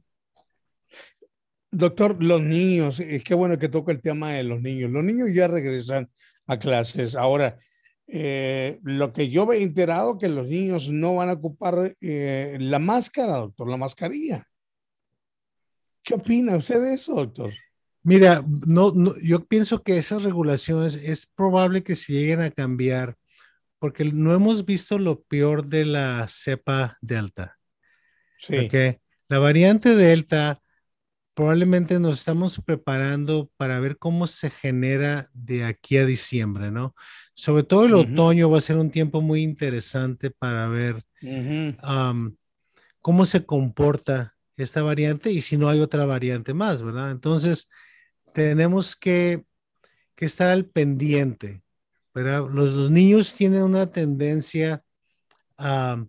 Doctor, 1.70 2.22
los 2.22 2.42
niños, 2.42 3.00
es 3.00 3.22
que 3.24 3.34
bueno 3.34 3.58
que 3.58 3.68
toca 3.68 3.92
el 3.92 4.00
tema 4.00 4.32
de 4.32 4.42
los 4.42 4.60
niños. 4.60 4.90
Los 4.90 5.04
niños 5.04 5.28
ya 5.32 5.48
regresan 5.48 6.10
a 6.46 6.58
clases. 6.58 7.14
Ahora, 7.14 7.58
eh, 8.06 8.78
lo 8.82 9.12
que 9.12 9.30
yo 9.30 9.46
me 9.46 9.56
he 9.56 9.62
enterado 9.62 10.18
que 10.18 10.28
los 10.28 10.46
niños 10.48 10.90
no 10.90 11.14
van 11.14 11.30
a 11.30 11.34
ocupar 11.34 11.94
eh, 12.00 12.56
la 12.60 12.78
máscara, 12.78 13.38
doctor, 13.38 13.68
la 13.68 13.78
mascarilla. 13.78 14.46
¿Qué 16.02 16.14
opina 16.14 16.56
usted 16.56 16.80
de 16.82 16.94
eso, 16.94 17.14
doctor? 17.14 17.52
Mira, 18.02 18.44
no, 18.66 18.92
no, 18.92 19.16
yo 19.18 19.44
pienso 19.44 19.82
que 19.82 19.96
esas 19.96 20.24
regulaciones 20.24 20.96
es 20.96 21.26
probable 21.26 21.82
que 21.82 21.94
se 21.94 22.12
lleguen 22.12 22.40
a 22.40 22.50
cambiar 22.50 23.16
porque 23.78 24.04
no 24.04 24.34
hemos 24.34 24.64
visto 24.64 24.98
lo 24.98 25.22
peor 25.22 25.66
de 25.66 25.84
la 25.84 26.26
cepa 26.28 26.98
delta. 27.00 27.58
Sí. 28.38 28.68
La 29.28 29.38
variante 29.38 29.94
delta 29.94 30.60
probablemente 31.34 31.98
nos 31.98 32.18
estamos 32.18 32.60
preparando 32.64 33.50
para 33.56 33.80
ver 33.80 33.96
cómo 33.98 34.26
se 34.26 34.50
genera 34.50 35.28
de 35.32 35.64
aquí 35.64 35.96
a 35.96 36.04
diciembre, 36.04 36.70
¿no? 36.70 36.94
Sobre 37.34 37.62
todo 37.62 37.86
el 37.86 37.94
otoño 37.94 38.50
va 38.50 38.58
a 38.58 38.60
ser 38.60 38.76
un 38.76 38.90
tiempo 38.90 39.20
muy 39.20 39.42
interesante 39.42 40.30
para 40.30 40.68
ver 40.68 41.02
cómo 43.00 43.24
se 43.26 43.46
comporta 43.46 44.34
esta 44.56 44.82
variante 44.82 45.30
y 45.30 45.40
si 45.40 45.56
no 45.56 45.68
hay 45.68 45.80
otra 45.80 46.04
variante 46.04 46.52
más, 46.52 46.82
¿verdad? 46.82 47.10
Entonces, 47.10 47.68
tenemos 48.32 48.96
que, 48.96 49.44
que 50.14 50.24
estar 50.24 50.48
al 50.48 50.66
pendiente 50.66 51.62
los, 52.14 52.90
niños 52.90 53.34
tienen 53.34 53.62
una 53.62 53.86
tendencia 53.90 54.82
a, 55.56 56.04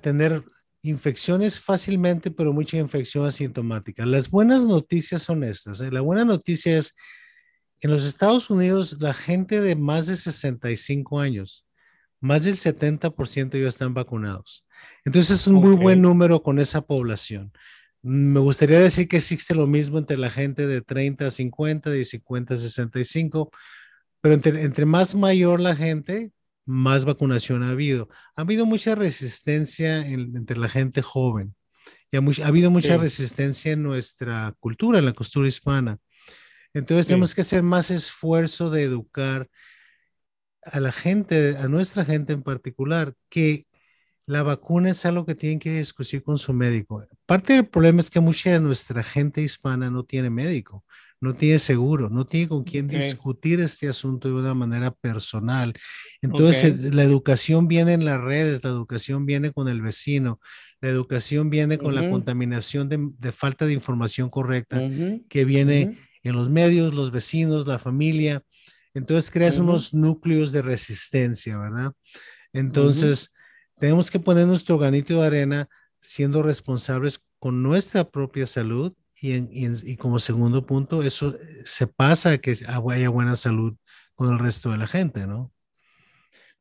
tener 0.00 0.44
infecciones 0.82 1.60
fácilmente, 1.60 2.30
pero 2.30 2.52
mucha 2.52 2.76
infección 2.76 3.26
asintomática. 3.26 4.04
Las 4.04 4.30
buenas 4.30 4.64
noticias 4.64 5.22
son 5.22 5.44
estas. 5.44 5.80
¿eh? 5.80 5.90
La 5.90 6.00
buena 6.00 6.24
noticia 6.24 6.78
es, 6.78 6.94
en 7.80 7.90
los 7.90 8.04
Estados 8.04 8.50
Unidos, 8.50 9.00
la 9.00 9.14
gente 9.14 9.60
de 9.60 9.76
más 9.76 10.06
de 10.06 10.16
65 10.16 11.20
años, 11.20 11.66
más 12.20 12.44
del 12.44 12.56
70% 12.56 13.60
ya 13.60 13.68
están 13.68 13.94
vacunados. 13.94 14.66
Entonces 15.04 15.40
es 15.40 15.46
un 15.46 15.56
muy 15.56 15.76
buen 15.76 16.02
número 16.02 16.42
con 16.42 16.58
esa 16.58 16.80
población. 16.80 17.52
Me 18.08 18.38
gustaría 18.38 18.78
decir 18.78 19.08
que 19.08 19.16
existe 19.16 19.52
lo 19.52 19.66
mismo 19.66 19.98
entre 19.98 20.16
la 20.16 20.30
gente 20.30 20.68
de 20.68 20.80
30 20.80 21.26
a 21.26 21.30
50, 21.32 21.90
de 21.90 22.04
50 22.04 22.54
a 22.54 22.56
65, 22.56 23.50
pero 24.20 24.34
entre, 24.34 24.86
más 24.86 25.16
mayor 25.16 25.58
la 25.58 25.74
gente, 25.74 26.30
más 26.64 27.04
vacunación 27.04 27.64
ha 27.64 27.70
habido. 27.70 28.08
Ha 28.36 28.42
habido 28.42 28.64
mucha 28.64 28.94
resistencia 28.94 30.06
entre 30.06 30.56
la 30.56 30.68
gente 30.68 31.02
joven. 31.02 31.56
Y 32.12 32.16
ha, 32.16 32.46
habido 32.46 32.70
mucha 32.70 32.96
resistencia 32.96 33.72
en 33.72 33.82
nuestra 33.82 34.54
cultura, 34.60 35.00
en 35.00 35.06
la 35.06 35.12
cultura 35.12 35.48
hispana. 35.48 35.98
Entonces 36.74 37.08
tenemos 37.08 37.34
que 37.34 37.40
hacer 37.40 37.64
más 37.64 37.90
esfuerzo 37.90 38.70
de 38.70 38.84
educar 38.84 39.48
a 40.62 40.78
la 40.78 40.92
gente, 40.92 41.56
a 41.56 41.66
nuestra 41.66 42.04
gente 42.04 42.34
en 42.34 42.44
particular, 42.44 43.14
que 43.28 43.65
la 44.26 44.42
vacuna 44.42 44.90
es 44.90 45.06
algo 45.06 45.24
que 45.24 45.34
tienen 45.34 45.58
que 45.58 45.78
discutir 45.78 46.22
con 46.22 46.36
su 46.36 46.52
médico. 46.52 47.04
Parte 47.26 47.54
del 47.54 47.66
problema 47.66 48.00
es 48.00 48.10
que 48.10 48.20
mucha 48.20 48.52
de 48.52 48.60
nuestra 48.60 49.02
gente 49.02 49.40
hispana 49.40 49.90
no 49.90 50.04
tiene 50.04 50.30
médico 50.30 50.84
no 51.20 51.34
tiene 51.34 51.58
seguro, 51.58 52.10
no 52.10 52.26
tiene 52.26 52.48
con 52.48 52.62
quién 52.62 52.88
discutir 52.88 53.60
este 53.60 53.88
asunto 53.88 54.28
de 54.28 54.34
una 54.34 54.54
manera 54.54 54.90
personal. 54.90 55.74
Entonces, 56.20 56.94
la 56.94 57.02
educación 57.02 57.68
viene 57.68 57.94
en 57.94 58.04
las 58.04 58.20
redes, 58.20 58.62
la 58.62 58.70
educación 58.70 59.24
viene 59.24 59.52
con 59.52 59.68
el 59.68 59.80
vecino, 59.80 60.40
la 60.80 60.90
educación 60.90 61.48
viene 61.48 61.78
con 61.78 61.94
la 61.94 62.10
contaminación 62.10 62.88
de, 62.88 63.32
falta 63.32 63.66
de 63.66 63.72
información 63.72 64.28
correcta 64.28 64.82
que 65.28 65.44
viene 65.44 65.98
en 66.22 66.34
los 66.34 66.50
medios, 66.50 66.94
los 66.94 67.10
vecinos, 67.10 67.66
la 67.66 67.78
familia. 67.78 68.42
Entonces, 68.92 69.30
creas 69.30 69.58
unos 69.58 69.94
núcleos 69.94 70.52
de 70.52 70.62
resistencia, 70.62 71.58
¿verdad? 71.58 71.92
Entonces, 72.52 73.32
tenemos 73.78 74.10
que 74.10 74.20
poner 74.20 74.46
nuestro 74.46 74.78
granito 74.78 75.20
de 75.20 75.26
arena 75.26 75.68
siendo 76.00 76.42
responsables 76.42 77.20
con 77.38 77.62
nuestra 77.62 78.04
propia 78.04 78.46
salud 78.46 78.92
y, 79.20 79.96
como 79.96 80.18
segundo 80.18 80.66
punto, 80.66 81.02
eso 81.02 81.34
eh, 81.34 81.62
se 81.64 81.86
pasa 81.86 82.32
a 82.32 82.38
que 82.38 82.54
haya 82.68 83.08
buena 83.08 83.34
salud 83.34 83.76
con 84.14 84.32
el 84.32 84.38
resto 84.38 84.70
de 84.70 84.78
la 84.78 84.86
gente, 84.86 85.26
¿no? 85.26 85.52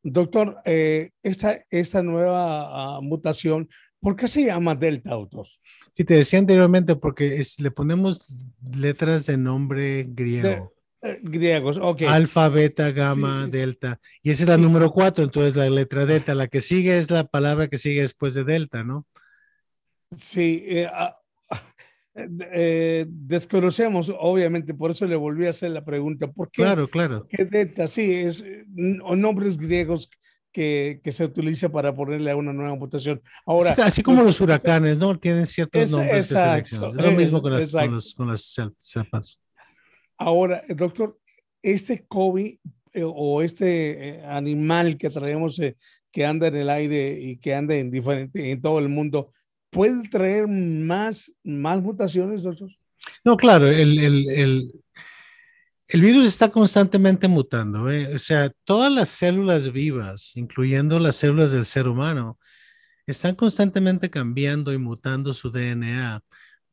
Doctor, 0.01 0.57
eh, 0.65 1.12
esta, 1.24 1.57
esta 1.69 2.03
nueva 2.03 2.98
ah, 2.98 3.01
mutación 3.01 3.67
¿Por 4.05 4.15
qué 4.15 4.27
se 4.27 4.45
llama 4.45 4.75
Delta, 4.75 5.13
autor? 5.13 5.48
Sí, 5.91 6.03
te 6.03 6.13
decía 6.13 6.38
anteriormente, 6.38 6.95
porque 6.95 7.41
le 7.57 7.72
ponemos 7.72 8.31
letras 8.72 9.25
de 9.25 9.36
nombre 9.36 10.05
griego. 10.07 10.75
Griegos, 11.22 11.78
ok. 11.78 12.04
Alfa, 12.04 12.50
beta, 12.50 12.92
gamma, 12.92 13.48
delta. 13.48 14.00
Y 14.24 14.32
esa 14.32 14.44
es 14.44 14.50
la 14.50 14.58
número 14.58 14.92
cuatro, 14.92 15.24
entonces 15.24 15.56
la 15.56 15.70
letra 15.70 16.06
delta. 16.06 16.34
La 16.36 16.48
que 16.48 16.62
sigue 16.62 16.98
es 16.98 17.12
la 17.12 17.26
palabra 17.26 17.68
que 17.68 17.78
sigue 17.78 18.02
después 18.02 18.34
de 18.34 18.44
delta, 18.44 18.84
¿no? 18.84 19.06
Sí, 20.16 20.64
eh, 20.66 20.90
eh, 22.16 23.06
desconocemos, 23.08 24.12
obviamente, 24.18 24.74
por 24.74 24.92
eso 24.92 25.06
le 25.06 25.16
volví 25.16 25.46
a 25.46 25.50
hacer 25.50 25.72
la 25.72 25.84
pregunta. 25.84 26.32
¿Por 26.32 26.50
qué? 26.50 26.62
Claro, 26.62 26.88
claro. 26.88 27.28
¿Qué 27.30 27.46
delta? 27.46 27.88
Sí, 27.88 28.14
es 28.14 28.44
nombres 28.68 29.58
griegos 29.58 30.10
que, 30.52 31.02
que, 31.04 31.12
se 31.12 31.26
utiliza 31.26 31.68
para 31.68 31.94
ponerle 31.94 32.32
a 32.32 32.36
una 32.38 32.54
nueva 32.54 32.76
mutación. 32.76 33.22
Ahora, 33.46 33.76
así, 33.84 34.02
como 34.02 34.24
los 34.24 34.40
huracanes, 34.40 34.98
¿no? 34.98 35.20
Tienen 35.20 35.46
ciertos 35.46 35.92
nombres 35.92 36.32
exacto, 36.32 36.92
Es 36.92 36.96
lo 36.96 37.12
mismo 37.12 37.42
con 37.42 37.52
las, 37.52 37.74
con 38.16 38.30
las, 38.30 38.56
cepas. 38.78 39.42
Ahora, 40.17 40.62
doctor, 40.69 41.19
este 41.62 42.05
COVID 42.07 42.57
eh, 42.93 43.01
o 43.03 43.41
este 43.41 44.10
eh, 44.10 44.25
animal 44.25 44.98
que 44.98 45.10
traemos 45.10 45.60
que 46.12 46.25
anda 46.25 46.48
en 46.48 46.55
el 46.55 46.69
aire 46.69 47.19
y 47.19 47.38
que 47.38 47.53
anda 47.53 47.75
en 47.75 47.91
diferente 47.91 48.51
en 48.51 48.62
todo 48.62 48.79
el 48.79 48.88
mundo, 48.88 49.34
¿puede 49.69 50.07
traer 50.07 50.48
más, 50.48 51.31
más 51.43 51.81
mutaciones? 51.81 52.45
No, 53.24 53.36
claro, 53.36 53.67
el, 53.67 54.00
el, 54.00 54.29
el, 54.29 54.72
el 55.89 56.01
virus 56.01 56.25
está 56.25 56.50
constantemente 56.50 57.27
mutando. 57.27 57.91
¿eh? 57.91 58.13
O 58.13 58.17
sea, 58.17 58.50
todas 58.63 58.91
las 58.91 59.10
células 59.10 59.72
vivas, 59.72 60.36
incluyendo 60.36 61.00
las 61.00 61.17
células 61.17 61.51
del 61.51 61.65
ser 61.65 61.88
humano, 61.88 62.39
están 63.05 63.36
constantemente 63.36 64.10
cambiando 64.10 64.74
y 64.74 64.77
mutando 64.77 65.34
su 65.34 65.51
DNA. 65.51 66.22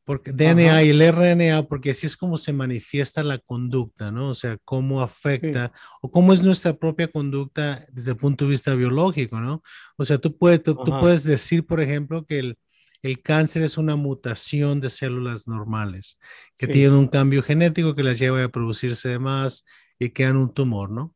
Porque 0.05 0.31
DNA 0.33 0.83
y 0.83 0.89
el 0.89 1.01
RNA, 1.01 1.67
porque 1.67 1.91
así 1.91 2.07
es 2.07 2.17
como 2.17 2.37
se 2.37 2.51
manifiesta 2.51 3.23
la 3.23 3.37
conducta, 3.37 4.11
¿no? 4.11 4.29
O 4.29 4.33
sea, 4.33 4.57
cómo 4.65 5.01
afecta 5.01 5.71
o 6.01 6.11
cómo 6.11 6.33
es 6.33 6.43
nuestra 6.43 6.73
propia 6.73 7.07
conducta 7.07 7.85
desde 7.91 8.11
el 8.11 8.17
punto 8.17 8.45
de 8.45 8.51
vista 8.51 8.75
biológico, 8.75 9.39
¿no? 9.39 9.63
O 9.97 10.03
sea, 10.03 10.17
tú 10.17 10.37
puedes, 10.37 10.61
tú 10.61 10.75
puedes 10.75 11.23
decir, 11.23 11.65
por 11.65 11.79
ejemplo, 11.79 12.25
que 12.25 12.39
el, 12.39 12.57
el 13.03 13.21
cáncer 13.21 13.63
es 13.63 13.77
una 13.77 13.95
mutación 13.95 14.81
de 14.81 14.89
células 14.89 15.47
normales 15.47 16.17
que 16.57 16.67
tienen 16.67 16.93
un 16.93 17.07
cambio 17.07 17.43
genético 17.43 17.95
que 17.95 18.03
las 18.03 18.17
lleva 18.17 18.43
a 18.43 18.49
producirse 18.49 19.09
de 19.09 19.19
más 19.19 19.65
y 19.99 20.09
crean 20.09 20.37
un 20.37 20.53
tumor, 20.53 20.89
¿no? 20.89 21.15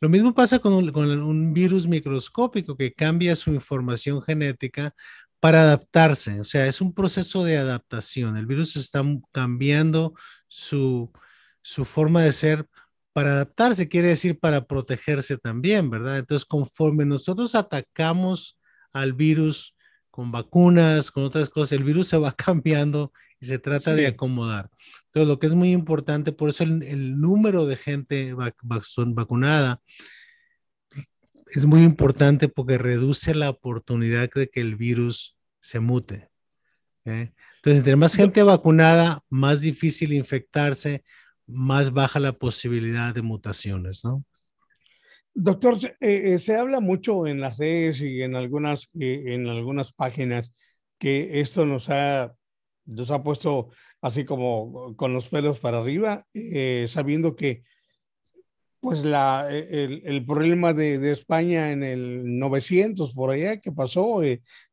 Lo 0.00 0.08
mismo 0.08 0.34
pasa 0.34 0.58
con 0.58 0.72
un, 0.72 1.52
virus 1.52 1.86
microscópico 1.86 2.74
que 2.74 2.94
cambia 2.94 3.36
su 3.36 3.52
información 3.52 4.22
genética 4.22 4.94
para 5.40 5.62
adaptarse. 5.62 6.40
O 6.40 6.44
sea, 6.44 6.66
es 6.66 6.80
un 6.80 6.94
proceso 6.94 7.44
de 7.44 7.56
adaptación. 7.56 8.36
El 8.36 8.46
virus 8.46 8.76
está 8.76 9.02
cambiando 9.32 10.14
su, 10.46 11.10
su 11.62 11.84
forma 11.84 12.22
de 12.22 12.32
ser 12.32 12.66
para 13.12 13.32
adaptarse, 13.32 13.88
quiere 13.88 14.08
decir 14.08 14.38
para 14.38 14.66
protegerse 14.66 15.36
también, 15.36 15.90
¿verdad? 15.90 16.18
Entonces, 16.18 16.46
conforme 16.46 17.04
nosotros 17.04 17.54
atacamos 17.54 18.58
al 18.92 19.14
virus 19.14 19.74
con 20.10 20.30
vacunas, 20.30 21.10
con 21.10 21.24
otras 21.24 21.48
cosas, 21.48 21.72
el 21.72 21.84
virus 21.84 22.08
se 22.08 22.18
va 22.18 22.32
cambiando 22.36 23.12
y 23.40 23.46
se 23.46 23.58
trata 23.58 23.94
de 23.94 24.06
acomodar. 24.06 24.70
Entonces, 25.06 25.28
lo 25.28 25.38
que 25.38 25.46
es 25.46 25.54
muy 25.54 25.72
importante, 25.72 26.32
por 26.32 26.50
eso 26.50 26.62
el, 26.64 27.18
número 27.20 27.66
de 27.66 27.76
gente 27.76 28.34
vacunada 28.34 29.80
es 31.58 31.66
muy 31.66 31.82
importante 31.82 32.48
porque 32.48 32.78
reduce 32.78 33.34
la 33.34 33.50
oportunidad 33.50 34.30
de 34.30 34.48
que 34.48 34.60
el 34.60 34.76
virus 34.76 35.36
se 35.60 35.80
mute. 35.80 36.28
Entonces, 37.04 37.78
entre 37.78 37.96
más 37.96 38.14
gente 38.14 38.42
vacunada, 38.42 39.22
más 39.28 39.60
difícil 39.60 40.12
infectarse, 40.12 41.02
más 41.46 41.92
baja 41.92 42.20
la 42.20 42.32
posibilidad 42.32 43.14
de 43.14 43.22
mutaciones, 43.22 44.04
¿no? 44.04 44.24
Doctor, 45.34 45.76
eh, 46.00 46.32
eh, 46.34 46.38
se 46.38 46.56
habla 46.56 46.80
mucho 46.80 47.26
en 47.26 47.40
las 47.40 47.58
redes 47.58 48.00
y 48.00 48.22
en 48.22 48.34
algunas, 48.34 48.90
eh, 48.98 49.34
en 49.34 49.46
algunas 49.46 49.92
páginas 49.92 50.52
que 50.98 51.40
esto 51.40 51.64
nos 51.66 51.88
ha, 51.88 52.34
nos 52.84 53.10
ha 53.10 53.22
puesto 53.22 53.68
así 54.02 54.24
como 54.24 54.96
con 54.96 55.14
los 55.14 55.28
pelos 55.28 55.58
para 55.58 55.78
arriba, 55.78 56.26
sabiendo 56.86 57.36
que 57.36 57.62
pues 58.80 59.04
la, 59.04 59.48
el, 59.50 60.02
el 60.04 60.24
problema 60.24 60.72
de, 60.72 60.98
de, 60.98 61.12
España 61.12 61.70
en 61.72 61.82
el 61.82 62.38
900, 62.38 63.12
por 63.12 63.30
allá, 63.30 63.58
que 63.60 63.72
pasó, 63.72 64.22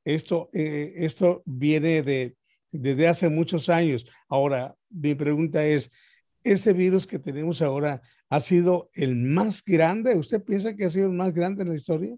esto, 0.06 0.50
esto 0.54 1.44
viene 1.46 2.02
de, 2.04 2.36
desde 2.72 3.08
hace 3.08 3.30
muchos 3.30 3.70
años. 3.70 4.06
Ahora, 4.30 4.76
mi 4.90 5.14
pregunta 5.16 5.66
es, 5.66 5.92
ese 6.44 6.74
virus 6.74 7.06
que 7.06 7.20
tenemos 7.20 7.62
ahora 7.62 8.02
ha 8.30 8.40
sido 8.40 8.90
el 8.94 9.16
más 9.16 9.64
grande? 9.64 10.16
¿Usted 10.16 10.44
piensa 10.44 10.76
que 10.76 10.86
ha 10.86 10.90
sido 10.90 11.08
el 11.08 11.14
más 11.14 11.34
grande 11.34 11.64
en 11.64 11.70
la 11.70 11.76
historia? 11.76 12.16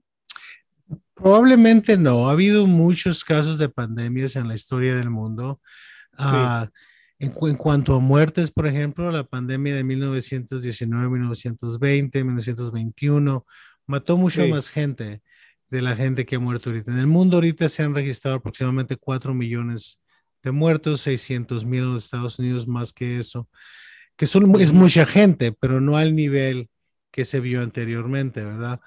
Probablemente 1.14 1.98
no. 1.98 2.30
Ha 2.30 2.34
habido 2.34 2.66
muchos 2.66 3.24
casos 3.24 3.58
de 3.58 3.70
pandemias 3.70 4.36
en 4.36 4.48
la 4.48 4.56
historia 4.56 4.96
del 4.96 5.10
mundo. 5.10 5.60
Ah, 6.18 6.70
en, 7.20 7.56
cuanto 7.56 7.96
a 7.96 8.00
muertes, 8.00 8.52
por 8.52 8.68
ejemplo, 8.68 9.12
la 9.12 9.24
pandemia 9.24 9.76
de 9.76 9.84
1919, 9.84 11.10
1920, 11.10 12.24
1921 12.24 13.46
mató 13.86 14.18
mucho 14.18 14.48
más 14.48 14.70
gente 14.70 15.22
de 15.70 15.82
la 15.82 15.96
gente 15.96 16.26
que 16.26 16.38
ha 16.38 16.40
muerto 16.40 16.70
ahorita. 16.70 16.92
En 16.92 17.00
el 17.00 17.08
mundo 17.08 17.38
ahorita 17.38 17.70
se 17.70 17.84
han 17.84 17.94
registrado 17.94 18.38
aproximadamente 18.38 18.96
4 18.96 19.34
millones 19.34 20.00
de 20.42 20.52
muertos, 20.52 21.02
600 21.02 21.66
mil 21.66 21.84
en 21.84 21.94
los 21.94 22.06
Estados 22.06 22.40
Unidos, 22.40 22.68
más 22.68 22.94
que 22.94 23.18
eso 23.18 23.48
que 24.20 24.28
son, 24.28 24.60
es 24.60 24.74
mucha 24.74 25.06
gente, 25.06 25.54
pero 25.54 25.80
no 25.80 25.96
al 25.96 26.14
nivel 26.14 26.70
que 27.10 27.24
se 27.24 27.40
vio 27.40 27.62
anteriormente, 27.62 28.44
¿verdad? 28.44 28.82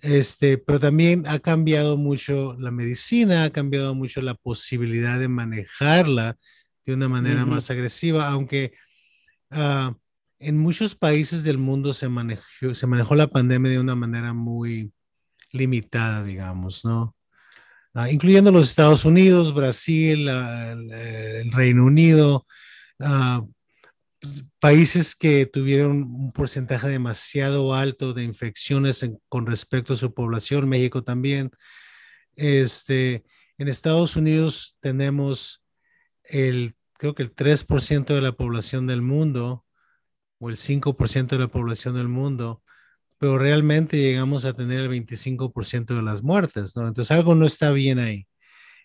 Este, 0.00 0.58
pero 0.58 0.78
también 0.78 1.24
ha 1.26 1.40
cambiado 1.40 1.96
mucho 1.96 2.56
la 2.60 2.70
medicina, 2.70 3.42
ha 3.42 3.50
cambiado 3.50 3.96
mucho 3.96 4.22
la 4.22 4.36
posibilidad 4.36 5.18
de 5.18 5.26
manejarla 5.26 6.36
de 6.86 6.94
una 6.94 7.08
manera 7.08 7.44
más 7.44 7.70
agresiva, 7.70 8.28
aunque 8.28 8.72
uh, 9.50 9.92
en 10.38 10.56
muchos 10.56 10.94
países 10.94 11.42
del 11.42 11.58
mundo 11.58 11.92
se 11.92 12.08
manejó, 12.08 12.74
se 12.74 12.86
manejó 12.86 13.16
la 13.16 13.26
pandemia 13.26 13.72
de 13.72 13.80
una 13.80 13.96
manera 13.96 14.32
muy 14.32 14.92
limitada, 15.52 16.22
digamos, 16.22 16.84
¿no? 16.84 17.16
Uh, 17.94 18.06
incluyendo 18.06 18.52
los 18.52 18.68
Estados 18.68 19.04
Unidos, 19.04 19.52
Brasil, 19.52 20.28
el, 20.28 20.92
el, 20.92 21.52
Reino 21.52 21.84
Unido, 21.84 22.46
países 24.58 25.14
que 25.14 25.46
tuvieron 25.46 26.02
un 26.02 26.32
porcentaje 26.32 26.88
demasiado 26.88 27.74
alto 27.74 28.12
de 28.12 28.22
infecciones 28.22 29.08
con 29.28 29.46
respecto 29.46 29.94
a 29.94 29.96
su 29.96 30.14
población, 30.14 30.68
México 30.68 31.02
también. 31.02 31.50
Este, 32.36 33.24
en 33.58 33.68
Estados 33.68 34.16
Unidos 34.16 34.76
tenemos 34.80 35.62
el, 36.28 36.74
creo 36.94 37.14
que 37.14 37.22
el 37.22 37.34
3% 37.34 38.14
de 38.14 38.20
la 38.20 38.32
población 38.32 38.86
del 38.86 39.02
mundo 39.02 39.64
o 40.38 40.50
el 40.50 40.56
5% 40.56 41.36
de 41.36 41.38
la 41.38 41.48
población 41.48 41.94
del 41.94 42.08
mundo, 42.08 42.62
pero 43.18 43.38
realmente 43.38 43.96
llegamos 43.98 44.44
a 44.44 44.52
tener 44.52 44.80
el 44.80 44.90
25% 44.90 45.94
de 45.94 46.02
las 46.02 46.22
muertes, 46.22 46.76
¿no? 46.76 46.86
Entonces 46.86 47.10
algo 47.16 47.34
no 47.34 47.46
está 47.46 47.72
bien 47.72 47.98
ahí. 47.98 48.26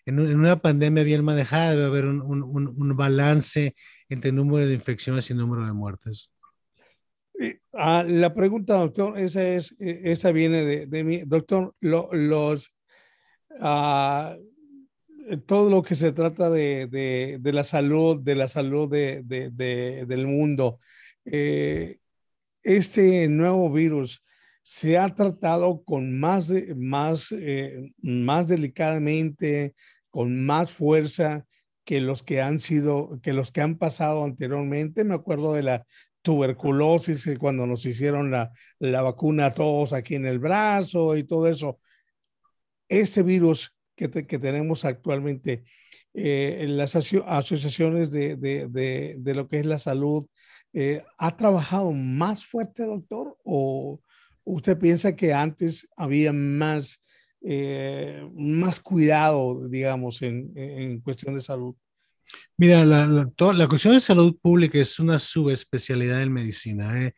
En, 0.06 0.18
una 0.18 0.60
pandemia 0.60 1.04
bien 1.04 1.24
manejada 1.24 1.72
debe 1.72 1.86
haber 1.86 2.06
un, 2.06 2.22
un, 2.22 2.68
un 2.68 2.96
balance 2.96 3.74
entre 4.08 4.30
el 4.30 4.36
número 4.36 4.66
de 4.66 4.74
infecciones 4.74 5.28
y 5.28 5.32
el 5.32 5.38
número 5.38 5.64
de 5.64 5.72
muertes? 5.72 6.32
Ah, 7.72 8.04
la 8.06 8.34
pregunta, 8.34 8.74
doctor, 8.74 9.18
esa, 9.18 9.42
es, 9.42 9.74
e, 9.80 10.12
esa 10.12 10.32
viene 10.32 10.64
de, 10.64 10.86
de 10.86 11.04
mí. 11.04 11.22
Doctor, 11.26 11.74
los, 11.80 12.74
ah, 13.60 14.36
todo 15.46 15.70
lo 15.70 15.82
que 15.82 15.94
se 15.94 16.12
trata 16.12 16.50
de, 16.50 16.88
de, 17.40 17.52
la 17.52 17.64
salud, 17.64 18.20
de 18.20 18.34
la 18.34 18.48
salud 18.48 18.90
de, 18.90 19.22
del 19.22 20.26
mundo, 20.26 20.80
eh, 21.24 21.98
este 22.62 23.28
nuevo 23.28 23.70
virus 23.70 24.24
se 24.62 24.96
ha 24.98 25.14
tratado 25.14 25.82
con 25.84 26.18
más, 26.18 26.52
más, 26.76 27.32
eh, 27.32 27.92
más 28.00 28.46
delicadamente, 28.48 29.74
con 30.10 30.44
más 30.44 30.70
fuerza 30.70 31.46
que 31.84 32.00
los 32.00 32.22
que 32.22 32.40
han 32.40 32.58
sido, 32.58 33.20
que 33.22 33.32
los 33.32 33.50
que 33.50 33.60
han 33.60 33.76
pasado 33.76 34.24
anteriormente. 34.24 35.04
Me 35.04 35.14
acuerdo 35.14 35.54
de 35.54 35.62
la 35.64 35.86
tuberculosis, 36.22 37.28
cuando 37.40 37.66
nos 37.66 37.84
hicieron 37.84 38.30
la, 38.30 38.52
la 38.78 39.02
vacuna 39.02 39.46
a 39.46 39.54
todos 39.54 39.92
aquí 39.92 40.14
en 40.14 40.26
el 40.26 40.38
brazo 40.38 41.16
y 41.16 41.24
todo 41.24 41.48
eso. 41.48 41.80
Ese 42.88 43.22
virus 43.22 43.74
que, 43.96 44.10
que 44.10 44.38
tenemos 44.38 44.84
actualmente, 44.84 45.64
eh, 46.14 46.66
las 46.68 46.94
asociaciones 46.94 48.10
de, 48.10 48.36
de, 48.36 48.68
de, 48.68 49.16
de, 49.18 49.34
lo 49.34 49.48
que 49.48 49.60
es 49.60 49.66
la 49.66 49.78
salud, 49.78 50.26
eh, 50.72 51.02
¿ha 51.18 51.36
trabajado 51.36 51.92
más 51.92 52.44
fuerte, 52.44 52.84
doctor? 52.84 53.36
¿O 53.44 54.00
usted 54.44 54.78
piensa 54.78 55.16
que 55.16 55.32
antes 55.32 55.88
había 55.96 56.32
más 56.32 57.02
eh, 57.44 58.22
más 58.34 58.78
cuidado, 58.78 59.68
digamos, 59.68 60.22
en, 60.22 60.52
en, 60.54 61.00
cuestión 61.00 61.34
de 61.34 61.40
salud? 61.40 61.74
Mira, 62.56 62.84
la, 62.84 63.06
la, 63.06 63.68
cuestión 63.68 63.94
de 63.94 64.00
salud 64.00 64.36
pública 64.40 64.78
es 64.78 65.00
una 65.00 65.18
subespecialidad 65.18 66.22
en 66.22 66.32
medicina. 66.32 67.12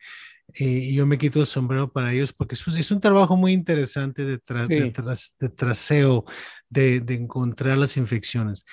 ¿Eh? 0.53 0.63
y 0.63 0.95
yo 0.95 1.05
me 1.05 1.17
quito 1.17 1.39
el 1.39 1.47
sombrero 1.47 1.91
para 1.91 2.13
ellos 2.13 2.33
porque 2.33 2.55
es, 2.55 2.91
un 2.91 2.99
trabajo 2.99 3.35
muy 3.35 3.51
interesante 3.51 4.25
de, 4.25 4.39
de, 4.67 5.49
traseo, 5.49 6.25
de, 6.69 6.99
de, 6.99 7.13
encontrar 7.15 7.77
las 7.77 7.97
infecciones. 7.97 8.65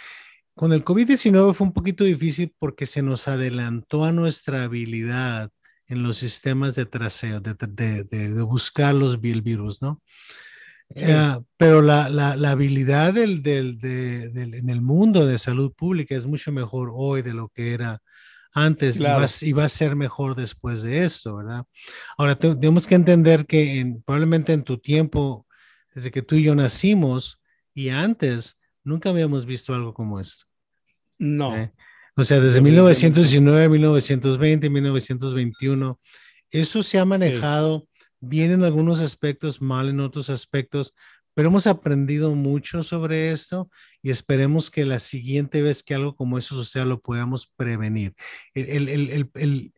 Con 0.54 0.72
el 0.72 0.84
COVID-19 0.84 1.54
fue 1.54 1.66
un 1.66 1.72
poquito 1.72 2.04
difícil 2.04 2.54
porque 2.58 2.86
se 2.86 3.02
nos 3.02 3.26
adelantó 3.28 4.04
a 4.04 4.12
nuestra 4.12 4.64
habilidad 4.64 5.50
en 5.92 6.02
los 6.02 6.18
sistemas 6.18 6.74
de 6.74 6.86
traseo, 6.86 7.40
de, 7.40 8.42
buscar 8.44 8.94
los 8.94 9.20
virus, 9.20 9.82
¿no? 9.82 10.02
Eh, 10.94 11.38
pero 11.56 11.80
la, 11.80 12.08
la, 12.10 12.50
habilidad 12.50 13.14
del, 13.14 13.42
del, 13.42 13.78
en 14.34 14.68
el 14.68 14.80
mundo 14.82 15.24
de 15.24 15.38
salud 15.38 15.72
pública 15.72 16.14
es 16.14 16.26
mucho 16.26 16.52
mejor 16.52 16.90
hoy 16.94 17.22
de 17.22 17.32
lo 17.32 17.48
que 17.48 17.72
era 17.72 18.02
antes 18.52 18.98
y, 18.98 19.52
va, 19.52 19.64
a 19.64 19.68
ser 19.68 19.96
mejor 19.96 20.34
después 20.34 20.82
de 20.82 21.04
esto, 21.04 21.36
¿verdad? 21.36 21.64
Ahora, 22.18 22.38
tenemos 22.38 22.86
que 22.86 22.94
entender 22.94 23.46
que 23.46 23.80
en, 23.80 24.02
probablemente 24.02 24.52
en 24.52 24.62
tu 24.62 24.78
tiempo, 24.78 25.46
desde 25.94 26.10
que 26.10 26.22
tú 26.22 26.34
y 26.34 26.42
yo 26.42 26.54
nacimos 26.54 27.40
y 27.74 27.88
antes, 27.88 28.58
nunca 28.84 29.10
habíamos 29.10 29.46
visto 29.46 29.74
algo 29.74 29.94
como 29.94 30.20
esto. 30.20 30.44
No. 31.18 31.56
¿eh? 31.56 31.72
O 32.14 32.24
sea, 32.24 32.40
desde 32.40 32.60
1919, 32.60 33.68
1920, 33.68 34.68
1921, 34.68 35.98
eso 36.50 36.82
se 36.82 36.98
ha 36.98 37.04
manejado 37.04 37.88
bien 38.20 38.52
en 38.52 38.62
algunos 38.62 39.00
aspectos, 39.00 39.62
mal 39.62 39.88
en 39.88 40.00
otros 40.00 40.28
aspectos, 40.28 40.94
pero 41.34 41.48
hemos 41.48 41.66
aprendido 41.66 42.34
mucho 42.34 42.82
sobre 42.82 43.32
esto 43.32 43.70
y 44.02 44.10
esperemos 44.10 44.70
que 44.70 44.84
la 44.84 44.98
siguiente 44.98 45.62
vez 45.62 45.82
que 45.82 45.94
algo 45.94 46.14
como 46.14 46.38
eso 46.38 46.54
suceda 46.54 46.84
lo 46.84 47.00
podamos 47.00 47.46
prevenir. 47.56 48.14
El, 48.54 48.88
el, 48.88 49.30
el, 49.34 49.72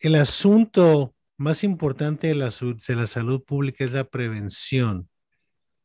el 0.00 0.14
asunto 0.14 1.14
más 1.36 1.64
importante 1.64 2.28
de 2.28 2.34
la, 2.34 2.50
de 2.50 2.96
la, 2.96 3.06
salud 3.06 3.42
pública 3.44 3.84
es 3.84 3.92
la 3.92 4.04
prevención, 4.04 5.08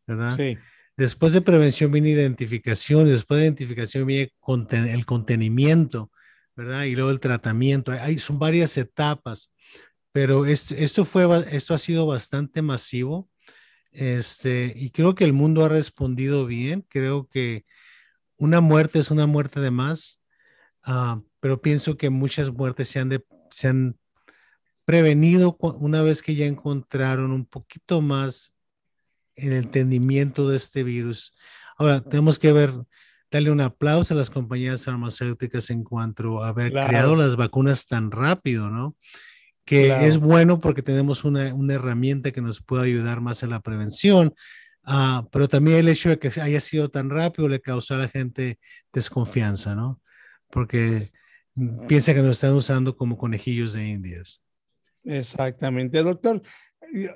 ¿verdad? 0.07 0.35
Sí. 0.35 0.57
Después 0.95 1.33
de 1.33 1.41
prevención 1.41 1.91
viene 1.91 2.11
identificación, 2.11 3.05
después 3.05 3.39
de 3.39 3.45
identificación 3.47 4.05
viene 4.05 4.31
el 4.91 5.05
contenimiento, 5.05 6.11
¿verdad? 6.55 6.83
Y 6.83 6.95
luego 6.95 7.09
el 7.09 7.19
tratamiento. 7.19 7.91
Hay, 7.91 8.19
son 8.19 8.37
varias 8.37 8.77
etapas, 8.77 9.51
pero 10.11 10.45
esto, 10.45 10.75
esto, 10.75 11.03
fue, 11.05 11.27
esto 11.51 11.73
ha 11.73 11.79
sido 11.79 12.05
bastante 12.05 12.61
masivo 12.61 13.27
este, 13.93 14.73
y 14.75 14.89
creo 14.89 15.15
que 15.15 15.23
el 15.23 15.33
mundo 15.33 15.63
ha 15.63 15.69
respondido 15.69 16.45
bien. 16.45 16.85
Creo 16.89 17.27
que 17.27 17.65
una 18.37 18.61
muerte 18.61 18.99
es 18.99 19.11
una 19.11 19.25
muerte 19.25 19.59
de 19.59 19.71
más, 19.71 20.21
ah, 20.83 21.21
pero 21.39 21.61
pienso 21.61 21.97
que 21.97 22.09
muchas 22.09 22.51
muertes 22.51 22.89
se 22.89 22.99
han, 22.99 23.23
se 23.51 23.67
han 23.67 23.97
prevenido 24.85 25.57
una 25.59 26.01
vez 26.01 26.21
que 26.21 26.35
ya 26.35 26.45
encontraron 26.45 27.31
un 27.31 27.45
poquito 27.45 28.01
más 28.01 28.55
el 29.35 29.53
entendimiento 29.53 30.49
de 30.49 30.57
este 30.57 30.83
virus. 30.83 31.33
Ahora, 31.77 32.01
tenemos 32.01 32.37
que 32.37 32.51
ver, 32.51 32.73
darle 33.31 33.51
un 33.51 33.61
aplauso 33.61 34.13
a 34.13 34.17
las 34.17 34.29
compañías 34.29 34.83
farmacéuticas 34.83 35.69
en 35.69 35.83
cuanto 35.83 36.43
a 36.43 36.49
haber 36.49 36.71
creado 36.71 37.15
las 37.15 37.35
vacunas 37.35 37.87
tan 37.87 38.11
rápido, 38.11 38.69
¿no? 38.69 38.95
Que 39.65 40.05
es 40.05 40.17
bueno 40.19 40.59
porque 40.59 40.81
tenemos 40.81 41.23
una, 41.23 41.53
una, 41.53 41.75
herramienta 41.75 42.31
que 42.31 42.41
nos 42.41 42.61
puede 42.61 42.85
ayudar 42.85 43.21
más 43.21 43.43
en 43.43 43.49
la 43.49 43.61
prevención, 43.61 44.33
uh, 44.85 45.27
pero 45.31 45.47
también 45.47 45.77
el 45.77 45.89
hecho 45.89 46.09
de 46.09 46.19
que 46.19 46.29
haya 46.41 46.59
sido 46.59 46.89
tan 46.89 47.09
rápido 47.09 47.47
le 47.47 47.61
causó 47.61 47.95
a 47.95 47.99
la 47.99 48.09
gente 48.09 48.59
desconfianza, 48.91 49.75
¿no? 49.75 50.01
Porque 50.49 51.11
piensa 51.87 52.13
que 52.13 52.21
nos 52.21 52.31
están 52.31 52.53
usando 52.53 52.95
como 52.95 53.17
conejillos 53.17 53.73
de 53.73 53.87
indias. 53.87 54.41
Exactamente, 55.03 56.01
doctor. 56.01 56.41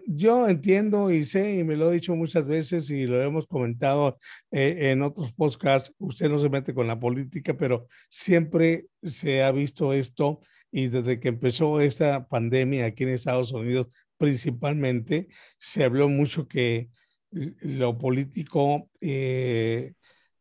Yo 0.08 0.48
entiendo 0.48 1.12
y 1.12 1.24
sé, 1.24 1.58
y 1.58 1.64
me 1.64 1.76
lo 1.76 1.92
he 1.92 1.96
dicho 1.96 2.16
muchas 2.16 2.48
veces 2.48 2.90
y 2.90 3.06
lo 3.06 3.22
hemos 3.22 3.46
comentado 3.46 4.18
eh, 4.50 4.92
en 4.92 5.04
otros 5.04 5.34
podcasts, 5.34 5.94
usted 6.00 6.30
no 6.30 6.40
se 6.40 6.50
mete 6.50 6.74
con 6.74 6.88
la 6.88 7.00
política, 7.00 7.56
pero 7.56 7.88
siempre 8.10 8.88
se 9.04 9.44
ha 9.44 9.52
visto 9.52 9.94
esto 9.94 10.42
y 10.72 10.88
desde 10.88 11.20
que 11.20 11.30
empezó 11.30 11.82
esta 11.82 12.28
pandemia 12.28 12.86
aquí 12.86 13.04
en 13.04 13.10
Estados 13.10 13.52
Unidos 13.52 13.88
principalmente, 14.18 15.28
se 15.60 15.84
habló 15.84 16.10
mucho 16.10 16.48
que 16.48 16.90
lo 17.32 17.98
político 17.98 18.90
eh, 19.02 19.94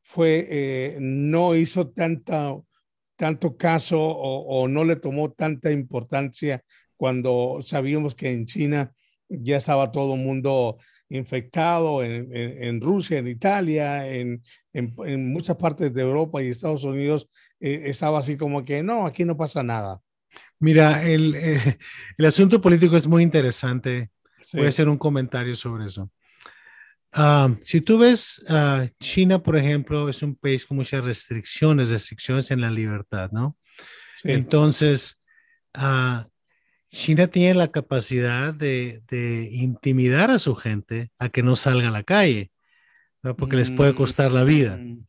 fue, 0.03 0.47
eh, 0.51 0.99
no 1.01 1.55
hizo 1.55 1.91
tanta, 1.91 2.57
tanto 3.17 3.57
caso 3.57 4.01
o, 4.01 4.69
no 4.69 4.85
le 4.85 4.97
tomó 4.97 5.33
tanta 5.33 5.71
importancia 5.73 6.63
cuando 6.97 7.59
sabíamos 7.63 8.15
que 8.15 8.31
en 8.31 8.47
China 8.47 8.93
ya 9.29 9.59
estaba 9.59 9.93
todo 9.93 10.15
el 10.15 10.21
mundo 10.21 10.79
infectado, 11.09 12.03
en, 12.03 12.81
Rusia, 12.81 13.19
en 13.19 13.29
Italia, 13.29 14.09
en, 14.09 14.43
en, 14.73 15.33
muchas 15.33 15.57
partes 15.57 15.93
de 15.95 16.03
Europa 16.03 16.43
y 16.43 16.49
Estados 16.49 16.85
Unidos, 16.85 17.29
eh, 17.61 17.83
estaba 17.87 18.19
así 18.19 18.37
como 18.37 18.65
que 18.65 18.83
no, 18.83 19.07
aquí 19.07 19.25
no 19.25 19.37
pasa 19.37 19.63
nada. 19.63 20.01
Mira, 20.59 21.03
el, 21.03 21.35
eh, 21.35 21.79
el, 22.17 22.25
asunto 22.25 22.61
político 22.61 22.97
es 22.97 23.07
muy 23.07 23.23
interesante. 23.23 24.11
Voy 24.53 24.67
a 24.67 24.69
hacer 24.69 24.89
un 24.89 24.99
comentario 24.99 25.55
sobre 25.55 25.87
eso. 25.87 26.11
Ah, 27.13 27.55
si 27.63 27.81
tú 27.81 27.99
ves, 27.99 28.45
uh, 28.49 28.87
China, 29.01 29.43
por 29.43 29.57
ejemplo, 29.57 30.09
es 30.09 30.23
un 30.23 30.35
país 30.35 30.67
con 30.67 30.77
muchas 30.77 31.05
restricciones, 31.05 31.91
restricciones 31.91 32.51
en 32.51 32.61
la 32.61 32.71
libertad, 32.71 33.31
¿no? 33.33 33.57
Entonces, 34.23 35.23
uh, 35.79 36.29
China 36.89 37.27
tiene 37.27 37.55
la 37.55 37.69
capacidad 37.69 38.53
de, 38.53 39.03
de, 39.09 39.49
intimidar 39.53 40.31
a 40.31 40.39
su 40.39 40.55
gente 40.55 41.11
a 41.19 41.29
que 41.29 41.43
no 41.43 41.57
salga 41.57 41.89
a 41.89 41.93
la 41.93 42.03
calle, 42.03 42.51
¿no? 43.23 43.37
porque 43.37 43.57
les 43.57 43.71
puede 43.71 43.95
costar 43.95 44.33
la 44.33 44.45
vida. 44.45 44.77
Mm. 44.77 45.07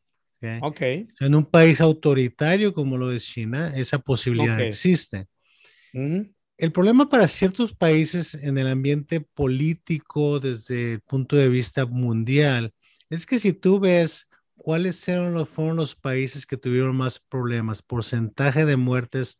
Okay. 0.61 1.07
En 1.19 1.33
un 1.33 1.45
país 1.45 1.81
autoritario 1.81 2.73
como 2.73 2.97
lo 2.97 3.11
es 3.11 3.25
China, 3.25 3.73
esa 3.75 3.99
posibilidad 3.99 4.59
existe. 4.61 5.27
El 5.93 6.71
problema 6.71 7.07
para 7.07 7.27
ciertos 7.27 7.73
países 7.73 8.33
en 8.33 8.57
el 8.57 8.67
ambiente 8.67 9.21
político 9.21 10.39
desde 10.39 10.93
el 10.93 11.01
punto 11.01 11.35
de 11.35 11.49
vista 11.49 11.85
mundial 11.85 12.73
es 13.09 13.25
que 13.25 13.39
si 13.39 13.53
tú 13.53 13.79
ves 13.79 14.27
cuáles 14.55 15.03
fueron 15.03 15.33
los, 15.33 15.47
fueron 15.47 15.77
los 15.77 15.95
países 15.95 16.45
que 16.45 16.57
tuvieron 16.57 16.95
más 16.95 17.19
problemas, 17.19 17.81
porcentaje 17.81 18.65
de 18.65 18.75
muertes 18.75 19.37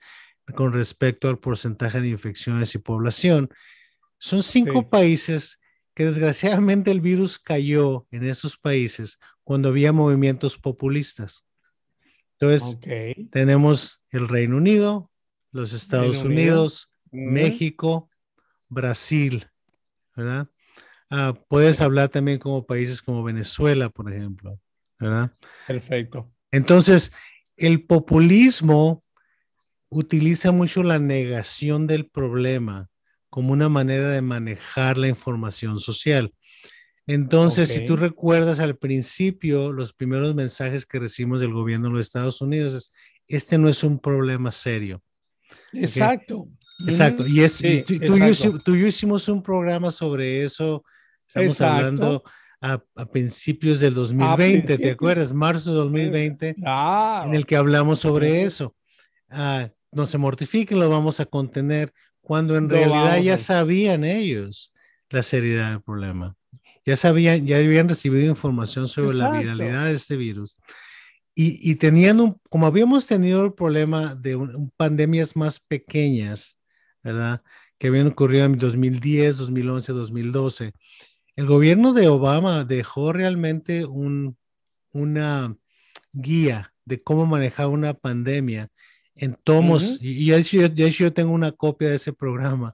con 0.55 0.71
respecto 0.73 1.27
al 1.27 1.39
porcentaje 1.39 1.99
de 2.01 2.09
infecciones 2.09 2.75
y 2.75 2.77
población, 2.77 3.49
son 4.19 4.43
cinco 4.43 4.89
países 4.89 5.59
que 5.93 6.05
desgraciadamente 6.05 6.91
el 6.91 7.01
virus 7.01 7.39
cayó 7.39 8.05
en 8.11 8.23
esos 8.23 8.57
países 8.57 9.19
cuando 9.43 9.69
había 9.69 9.91
movimientos 9.91 10.57
populistas. 10.57 11.45
Entonces, 12.39 12.77
tenemos 13.31 14.01
el 14.11 14.27
Reino 14.27 14.57
Unido, 14.57 15.11
los 15.57 15.73
Estados 15.73 16.23
Unidos, 16.23 16.91
México, 17.11 18.09
Brasil, 18.69 19.47
¿verdad? 20.15 20.47
Ah, 21.09 21.33
puedes 21.49 21.81
hablar 21.81 22.09
también 22.09 22.37
como 22.37 22.65
países 22.65 23.01
como 23.01 23.23
Venezuela, 23.23 23.89
por 23.89 24.11
ejemplo, 24.11 24.59
¿verdad? 24.99 25.35
Perfecto. 25.65 26.31
Entonces, 26.51 27.11
el 27.55 27.85
populismo 27.85 29.03
utiliza 29.89 30.51
mucho 30.51 30.83
la 30.83 30.99
negación 30.99 31.87
del 31.87 32.07
problema 32.07 32.89
como 33.29 33.53
una 33.53 33.69
manera 33.69 34.09
de 34.09 34.21
manejar 34.21 34.97
la 34.97 35.07
información 35.07 35.79
social. 35.79 36.33
Entonces, 37.07 37.69
si 37.69 37.85
tú 37.85 37.95
recuerdas 37.95 38.59
al 38.59 38.77
principio, 38.77 39.71
los 39.71 39.93
primeros 39.93 40.35
mensajes 40.35 40.85
que 40.85 40.99
recibimos 40.99 41.41
del 41.41 41.53
gobierno 41.53 41.87
de 41.87 41.93
los 41.93 42.05
Estados 42.05 42.41
Unidos 42.41 42.73
es, 42.73 42.91
este 43.27 43.57
no 43.57 43.69
es 43.69 43.83
un 43.83 43.99
problema 43.99 44.51
serio. 44.51 45.01
Exacto. 45.73 46.47
Exacto. 46.85 47.25
Y, 47.27 47.41
es, 47.41 47.57
tú, 47.57 47.93
y 47.93 48.79
yo, 48.79 48.87
hicimos 48.87 49.27
un 49.29 49.41
programa 49.41 49.91
sobre 49.91 50.43
eso. 50.43 50.83
Estamos 51.27 51.59
hablando 51.61 52.23
a, 52.61 52.79
principios 53.11 53.79
del 53.79 53.93
2020, 53.93 54.77
¿te 54.77 54.91
acuerdas? 54.91 55.33
Marzo 55.33 55.71
de 55.71 55.77
2020, 55.77 56.55
en 56.57 57.35
el 57.35 57.45
que 57.45 57.55
hablamos 57.55 57.99
sobre 57.99 58.43
eso. 58.43 58.75
Ah, 59.29 59.69
no 59.91 60.05
se 60.05 60.17
mortifiquen, 60.17 60.79
lo 60.79 60.89
vamos 60.89 61.19
a 61.19 61.25
contener, 61.25 61.91
cuando 62.21 62.55
en 62.55 62.69
realidad 62.69 63.19
ya 63.19 63.37
sabían 63.37 64.03
ellos 64.03 64.73
la 65.09 65.23
seriedad 65.23 65.71
del 65.71 65.81
problema 65.81 66.37
ya 66.87 66.95
sabían, 66.95 67.45
ya 67.45 67.57
habían 67.57 67.89
recibido 67.89 68.25
información 68.25 68.87
sobre 68.87 69.17
la 69.17 69.31
viralidad 69.31 69.85
de 69.87 69.91
este 69.91 70.15
virus. 70.15 70.57
Y, 71.39 71.59
y 71.69 71.75
tenían 71.75 72.19
un, 72.19 72.41
como 72.49 72.65
habíamos 72.65 73.05
tenido 73.05 73.45
el 73.45 73.53
problema 73.53 74.15
de 74.15 74.35
pandemias 74.75 75.35
más 75.35 75.59
pequeñas, 75.59 76.57
¿verdad? 77.03 77.43
Que 77.77 77.87
habían 77.87 78.07
ocurrido 78.07 78.45
en 78.45 78.57
2010, 78.57 79.37
2011, 79.37 79.93
2012. 79.93 80.71
el 81.35 81.45
gobierno 81.45 81.93
de 81.93 82.07
Obama 82.07 82.65
dejó 82.65 83.13
realmente 83.13 83.85
un, 83.85 84.35
una 84.91 85.55
guía 86.11 86.73
de 86.85 87.03
cómo 87.03 87.27
manejar 87.27 87.67
una 87.67 87.93
pandemia 87.93 88.69
en 89.13 89.35
tomos, 89.35 89.99
y, 90.01 90.31
de, 90.31 90.37
hecho, 90.37 91.03
yo 91.03 91.13
tengo 91.13 91.31
una 91.33 91.51
copia 91.51 91.89
de 91.89 91.97
ese 91.97 92.13
programa, 92.13 92.73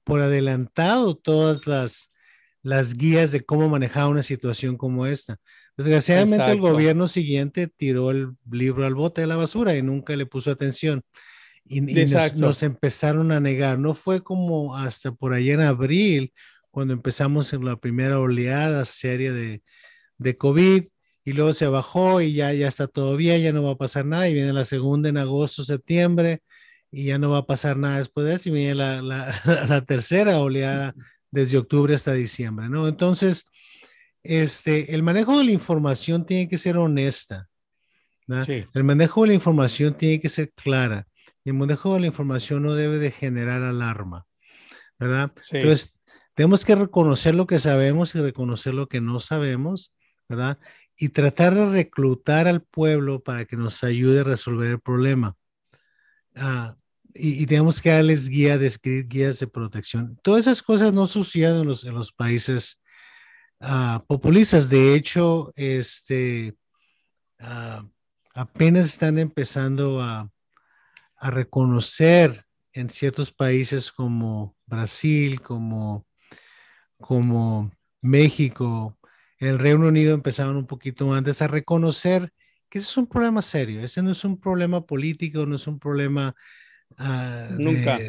por 0.03 0.21
adelantado 0.21 1.15
todas 1.15 1.65
las, 1.65 2.12
las 2.63 2.95
guías 2.95 3.31
de 3.31 3.41
cómo 3.41 3.69
manejar 3.69 4.07
una 4.07 4.23
situación 4.23 4.77
como 4.77 5.05
esta. 5.05 5.37
Desgraciadamente 5.77 6.49
el 6.49 6.61
gobierno 6.61 7.07
siguiente 7.07 7.67
tiró 7.67 8.09
el 8.09 8.29
libro 8.49 8.85
al 8.85 8.95
bote 8.95 9.21
de 9.21 9.27
la 9.27 9.35
basura 9.35 9.75
y 9.75 9.81
nunca 9.81 10.15
le 10.15 10.25
puso 10.25 10.49
atención. 10.49 11.03
Y, 11.65 11.81
nos, 11.81 12.63
empezaron 12.63 13.31
a 13.31 13.39
negar. 13.39 13.79
No 13.79 13.93
fue 13.95 14.23
como 14.23 14.75
hasta 14.75 15.11
por 15.11 15.33
allá 15.33 15.53
en 15.53 15.61
abril, 15.61 16.33
cuando 16.71 16.93
empezamos 16.93 17.51
en 17.53 17.65
la 17.65 17.75
primera 17.75 18.19
oleada 18.19 18.85
seria 18.85 19.33
de, 19.33 19.61
de 20.17 20.37
COVID, 20.37 20.85
y 21.25 21.31
luego 21.31 21.53
se 21.53 21.67
bajó 21.67 22.21
y 22.21 22.33
ya, 22.33 22.53
ya 22.53 22.67
está 22.67 22.87
todo 22.87 23.15
bien, 23.15 23.41
ya 23.41 23.53
no 23.53 23.63
va 23.63 23.71
a 23.71 23.77
pasar 23.77 24.05
nada, 24.05 24.27
y 24.27 24.33
viene 24.33 24.53
la 24.53 24.65
segunda 24.65 25.09
en 25.09 25.17
agosto, 25.17 25.63
septiembre, 25.63 26.41
y 26.91 27.05
ya 27.05 27.17
no 27.17 27.29
va 27.29 27.39
a 27.39 27.45
pasar 27.45 27.77
nada 27.77 27.99
después 27.99 28.25
de 28.25 28.33
eso, 28.33 28.49
y 28.49 28.53
viene 28.53 28.75
la, 28.75 29.01
la, 29.01 29.33
la 29.69 29.85
tercera 29.85 30.39
oleada 30.39 30.93
desde 31.33 31.57
octubre 31.57 31.95
hasta 31.95 32.13
diciembre, 32.13 32.69
¿no? 32.69 32.87
Entonces, 32.87 33.47
este, 34.21 34.93
el 34.93 35.01
manejo 35.01 35.39
de 35.39 35.45
la 35.45 35.51
información 35.51 36.27
tiene 36.27 36.47
que 36.47 36.59
ser 36.59 36.77
honesta. 36.77 37.49
El 38.73 38.83
manejo 38.83 39.23
de 39.23 39.29
la 39.29 39.33
información 39.33 39.97
tiene 39.97 40.21
que 40.21 40.29
ser 40.29 40.53
clara. 40.53 41.07
Y 41.43 41.49
el 41.49 41.55
manejo 41.55 41.95
de 41.95 42.01
la 42.01 42.07
información 42.07 42.61
no 42.61 42.75
debe 42.75 42.99
de 42.99 43.09
generar 43.09 43.63
alarma, 43.63 44.27
¿verdad? 44.99 45.33
Entonces, 45.51 46.05
tenemos 46.35 46.63
que 46.63 46.75
reconocer 46.75 47.33
lo 47.33 47.47
que 47.47 47.57
sabemos 47.57 48.13
y 48.13 48.21
reconocer 48.21 48.75
lo 48.75 48.87
que 48.87 49.01
no 49.01 49.19
sabemos, 49.19 49.91
¿verdad? 50.29 50.59
Y 50.95 51.09
tratar 51.09 51.55
de 51.55 51.67
reclutar 51.69 52.47
al 52.47 52.61
pueblo 52.61 53.23
para 53.23 53.45
que 53.45 53.57
nos 53.57 53.83
ayude 53.83 54.19
a 54.19 54.23
resolver 54.23 54.69
el 54.69 54.79
problema. 54.79 55.35
Ah, 56.35 56.77
y, 57.15 57.45
tenemos 57.45 57.81
que 57.81 57.89
darles 57.89 58.29
guía 58.29 58.57
de, 58.57 58.71
guías 59.07 59.39
de 59.39 59.47
protección. 59.47 60.19
Todas 60.23 60.41
esas 60.47 60.61
cosas 60.61 60.93
no 60.93 61.07
suceden 61.07 61.61
en 61.61 61.67
los, 61.67 61.85
en 61.85 61.93
los 61.93 62.11
países 62.11 62.83
Ah, 63.65 64.03
populistas. 64.07 64.69
De 64.69 64.93
hecho, 64.93 65.53
este, 65.55 66.53
ah, 67.39 67.87
apenas 68.35 68.87
están 68.87 69.17
empezando 69.19 70.01
a, 70.01 70.29
reconocer 71.21 72.45
en 72.73 72.89
ciertos 72.89 73.31
países 73.31 73.91
como 73.93 74.57
Brasil, 74.65 75.41
como, 75.41 76.05
como 76.99 77.71
México, 78.01 78.99
el 79.37 79.57
Reino 79.59 79.87
Unido 79.87 80.13
empezaron 80.13 80.57
un 80.57 80.67
poquito 80.67 81.13
antes 81.13 81.41
a 81.41 81.47
reconocer 81.47 82.33
que 82.69 82.79
ese 82.79 82.89
es 82.89 82.97
un 82.97 83.07
problema 83.07 83.41
serio, 83.41 83.81
ese 83.83 84.01
no 84.03 84.11
es 84.11 84.25
un 84.25 84.37
problema 84.37 84.85
político, 84.85 85.45
no 85.45 85.55
es 85.55 85.65
un 85.67 85.79
problema 85.79 86.35
uh, 86.99 87.61
Nunca. 87.61 87.99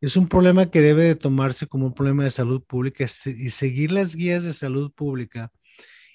Es 0.00 0.16
un 0.16 0.28
problema 0.28 0.70
que 0.70 0.80
debe 0.80 1.04
de 1.04 1.14
tomarse 1.14 1.66
como 1.66 1.86
un 1.86 1.92
problema 1.92 2.24
de 2.24 2.30
salud 2.30 2.62
pública 2.62 3.04
y 3.04 3.50
seguir 3.50 3.92
las 3.92 4.16
guías 4.16 4.44
de 4.44 4.54
salud 4.54 4.90
pública 4.92 5.52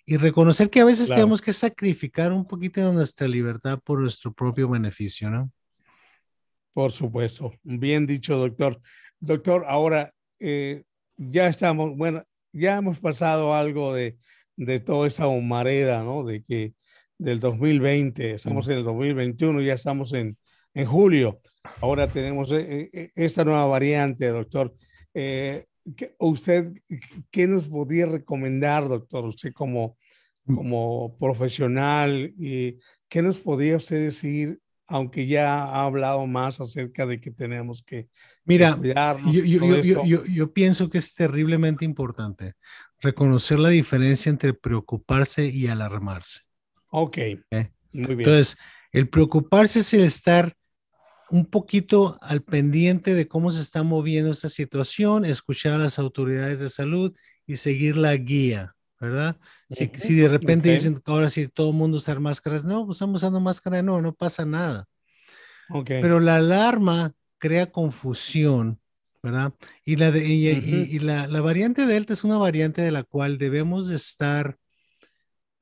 y 0.08 0.18
reconocer 0.18 0.70
que 0.70 0.82
a 0.82 0.86
veces 0.86 1.08
tenemos 1.08 1.42
que 1.42 1.54
sacrificar 1.54 2.32
un 2.34 2.46
poquito 2.46 2.86
de 2.86 2.94
nuestra 2.94 3.28
libertad 3.28 3.80
por 3.84 4.00
nuestro 4.00 4.34
propio 4.34 4.70
beneficio, 4.70 5.30
¿no? 5.30 5.52
Por 6.74 6.92
supuesto. 6.92 7.54
Bien 7.64 8.06
dicho, 8.06 8.38
doctor. 8.38 8.80
Doctor, 9.20 9.66
ahora 9.68 10.12
eh, 10.40 10.84
ya 11.18 11.48
estamos, 11.48 11.96
bueno, 11.96 12.24
ya 12.52 12.78
hemos 12.78 13.00
pasado 13.00 13.54
algo 13.54 13.94
de, 13.94 14.18
de 14.56 14.80
toda 14.80 15.08
esa 15.08 15.28
humareda, 15.28 16.04
¿no? 16.04 16.24
De 16.24 16.44
que 16.44 16.74
del 17.18 17.40
2020, 17.40 18.34
estamos 18.34 18.68
en 18.68 18.80
el 18.80 18.84
2021, 18.84 19.62
ya 19.62 19.74
estamos 19.74 20.14
en, 20.14 20.38
en 20.74 20.86
julio. 20.86 21.40
Ahora 21.82 22.08
tenemos 22.08 22.52
eh, 22.52 22.90
eh, 22.92 23.12
esta 23.16 23.44
nueva 23.44 23.66
variante, 23.66 24.28
doctor. 24.28 24.74
Eh, 25.14 25.66
¿Usted 26.20 26.74
qué 27.30 27.48
nos 27.48 27.68
podría 27.68 28.08
recomendar, 28.08 28.88
doctor? 28.88 29.26
Usted 29.26 29.54
como, 29.54 29.98
como 30.46 31.16
profesional, 31.20 32.34
y 32.38 32.80
¿qué 33.08 33.22
nos 33.22 33.38
podría 33.38 33.78
usted 33.78 34.04
decir, 34.04 34.60
aunque 34.88 35.28
ya 35.28 35.64
ha 35.64 35.86
hablado 35.86 36.26
más 36.26 36.60
acerca 36.60 37.06
de 37.06 37.22
que 37.22 37.30
tenemos 37.32 37.84
que 37.84 38.08
Mira, 38.46 38.80
yo, 39.32 39.44
yo, 39.44 40.04
yo, 40.04 40.26
yo, 40.26 40.54
pienso 40.54 40.90
que 40.90 41.00
es 41.00 41.14
terriblemente 41.16 41.86
importante 41.86 42.54
reconocer 43.00 43.60
la 43.60 43.70
diferencia 43.70 44.30
entre 44.30 44.54
preocuparse 44.54 45.48
y 45.48 45.68
alarmarse. 45.68 46.42
Ok, 46.90 47.18
muy 47.92 48.16
bien. 48.16 48.20
Entonces, 48.20 48.58
el 48.92 49.10
preocuparse 49.10 49.80
es 49.80 49.94
el 49.94 50.04
estar 50.04 50.56
un 51.30 51.46
poquito 51.46 52.18
al 52.22 52.42
pendiente 52.44 53.14
de 53.14 53.28
cómo 53.28 53.52
se 53.52 53.62
está 53.62 53.84
moviendo 53.84 54.32
esta 54.32 54.50
situación, 54.50 55.26
escuchar 55.26 55.74
a 55.74 55.78
las 55.80 56.00
autoridades 56.00 56.60
de 56.60 56.70
salud 56.70 57.14
y 57.48 57.56
seguir 57.56 57.98
la 57.98 58.16
guía, 58.16 58.76
¿verdad? 59.00 59.38
Si, 59.70 59.90
si 59.96 60.16
de 60.16 60.28
repente 60.28 60.72
dicen 60.72 60.96
que 60.96 61.12
ahora 61.12 61.30
sí 61.30 61.48
todo 61.48 61.72
el 61.72 61.76
mundo 61.76 61.98
usar 61.98 62.20
máscaras, 62.20 62.66
no, 62.66 62.86
pues 62.86 62.98
estamos 62.98 63.22
usando 63.22 63.40
máscara, 63.40 63.82
no, 63.82 64.02
no 64.02 64.14
pasa 64.14 64.46
nada. 64.46 64.88
Okay. 65.70 66.02
Pero 66.02 66.20
la 66.20 66.36
alarma 66.36 67.14
crea 67.38 67.72
confusión, 67.72 68.80
¿verdad? 69.24 69.54
Y, 69.84 69.96
la, 69.96 70.16
y, 70.16 71.00
la, 71.00 71.28
la 71.28 71.42
variante 71.42 71.86
Delta 71.86 72.14
es 72.14 72.24
una 72.24 72.38
variante 72.38 72.82
de 72.82 72.92
la 72.92 73.04
cual 73.04 73.38
debemos 73.38 73.90
estar 73.90 74.58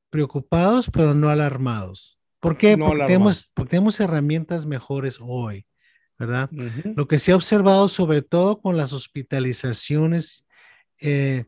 preocupados, 0.10 0.90
pero 0.92 1.14
no 1.14 1.30
alarmados. 1.30 2.20
¿Por 2.44 2.58
qué? 2.58 2.78
porque, 2.78 3.08
tenemos, 3.58 4.00
herramientas 4.02 4.66
mejores 4.66 5.18
hoy, 5.22 5.66
¿verdad? 6.20 6.50
Lo 6.96 7.08
que 7.08 7.18
se 7.18 7.32
ha 7.32 7.38
observado 7.38 7.88
sobre 7.88 8.22
todo 8.22 8.60
con 8.60 8.76
las 8.76 8.92
hospitalizaciones 8.92 10.46
eh, 11.00 11.46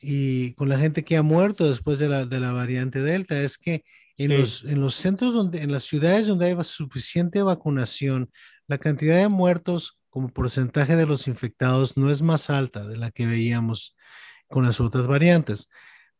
y 0.00 0.54
con 0.54 0.70
la 0.70 0.78
gente 0.78 1.04
que 1.04 1.18
ha 1.18 1.22
muerto 1.22 1.68
después 1.68 1.98
de 1.98 2.08
la, 2.08 2.24
de 2.24 2.40
la 2.40 2.52
variante 2.52 3.02
Delta 3.02 3.38
es 3.38 3.58
que 3.58 3.84
en, 4.16 4.38
los, 4.38 4.64
en 4.64 4.80
los 4.80 4.94
centros 4.94 5.34
donde, 5.34 5.60
en 5.60 5.70
las 5.70 5.84
ciudades 5.84 6.26
donde 6.26 6.46
hay 6.46 6.56
suficiente 6.64 7.42
vacunación, 7.42 8.30
la 8.66 8.78
cantidad 8.78 9.18
de 9.18 9.28
muertos 9.28 9.98
como 10.08 10.28
porcentaje 10.28 10.96
de 10.96 11.06
los 11.06 11.28
infectados 11.28 11.98
no 11.98 12.10
es 12.10 12.22
más 12.22 12.48
alta 12.48 12.86
de 12.86 12.96
la 12.96 13.10
que 13.10 13.26
veíamos 13.26 13.94
con 14.48 14.64
las 14.64 14.80
otras 14.80 15.06
variantes. 15.06 15.68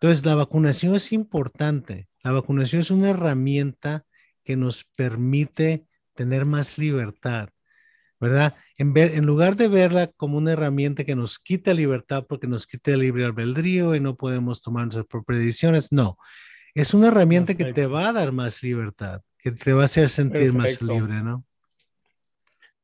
Entonces, 0.04 0.26
la 0.26 0.34
vacunación 0.34 0.94
es 0.94 1.14
importante. 1.14 2.08
La 2.22 2.32
vacunación 2.32 2.82
es 2.82 2.90
una 2.90 3.08
herramienta 3.08 4.04
que 4.44 4.54
nos 4.54 4.84
permite 4.84 5.86
tener 6.12 6.44
más 6.44 6.76
libertad, 6.76 7.48
¿verdad? 8.20 8.54
En, 8.76 8.92
ver, 8.92 9.14
en 9.14 9.24
lugar 9.24 9.56
de 9.56 9.68
verla 9.68 10.08
como 10.08 10.36
una 10.36 10.52
herramienta 10.52 11.04
que 11.04 11.16
nos 11.16 11.38
quita 11.38 11.72
libertad 11.72 12.26
porque 12.28 12.46
nos 12.46 12.66
quita 12.66 12.90
el 12.90 13.00
libre 13.00 13.24
albedrío 13.24 13.94
y 13.94 14.00
no 14.00 14.14
podemos 14.14 14.60
tomar 14.60 14.82
nuestras 14.82 15.06
propias 15.06 15.38
decisiones, 15.38 15.90
no. 15.90 16.18
Es 16.74 16.92
una 16.92 17.08
herramienta 17.08 17.54
que 17.54 17.72
te 17.72 17.86
va 17.86 18.10
a 18.10 18.12
dar 18.12 18.30
más 18.30 18.62
libertad, 18.62 19.22
que 19.38 19.52
te 19.52 19.72
va 19.72 19.82
a 19.82 19.84
hacer 19.86 20.10
sentir 20.10 20.52
más 20.52 20.82
libre, 20.82 21.22
¿no? 21.22 21.46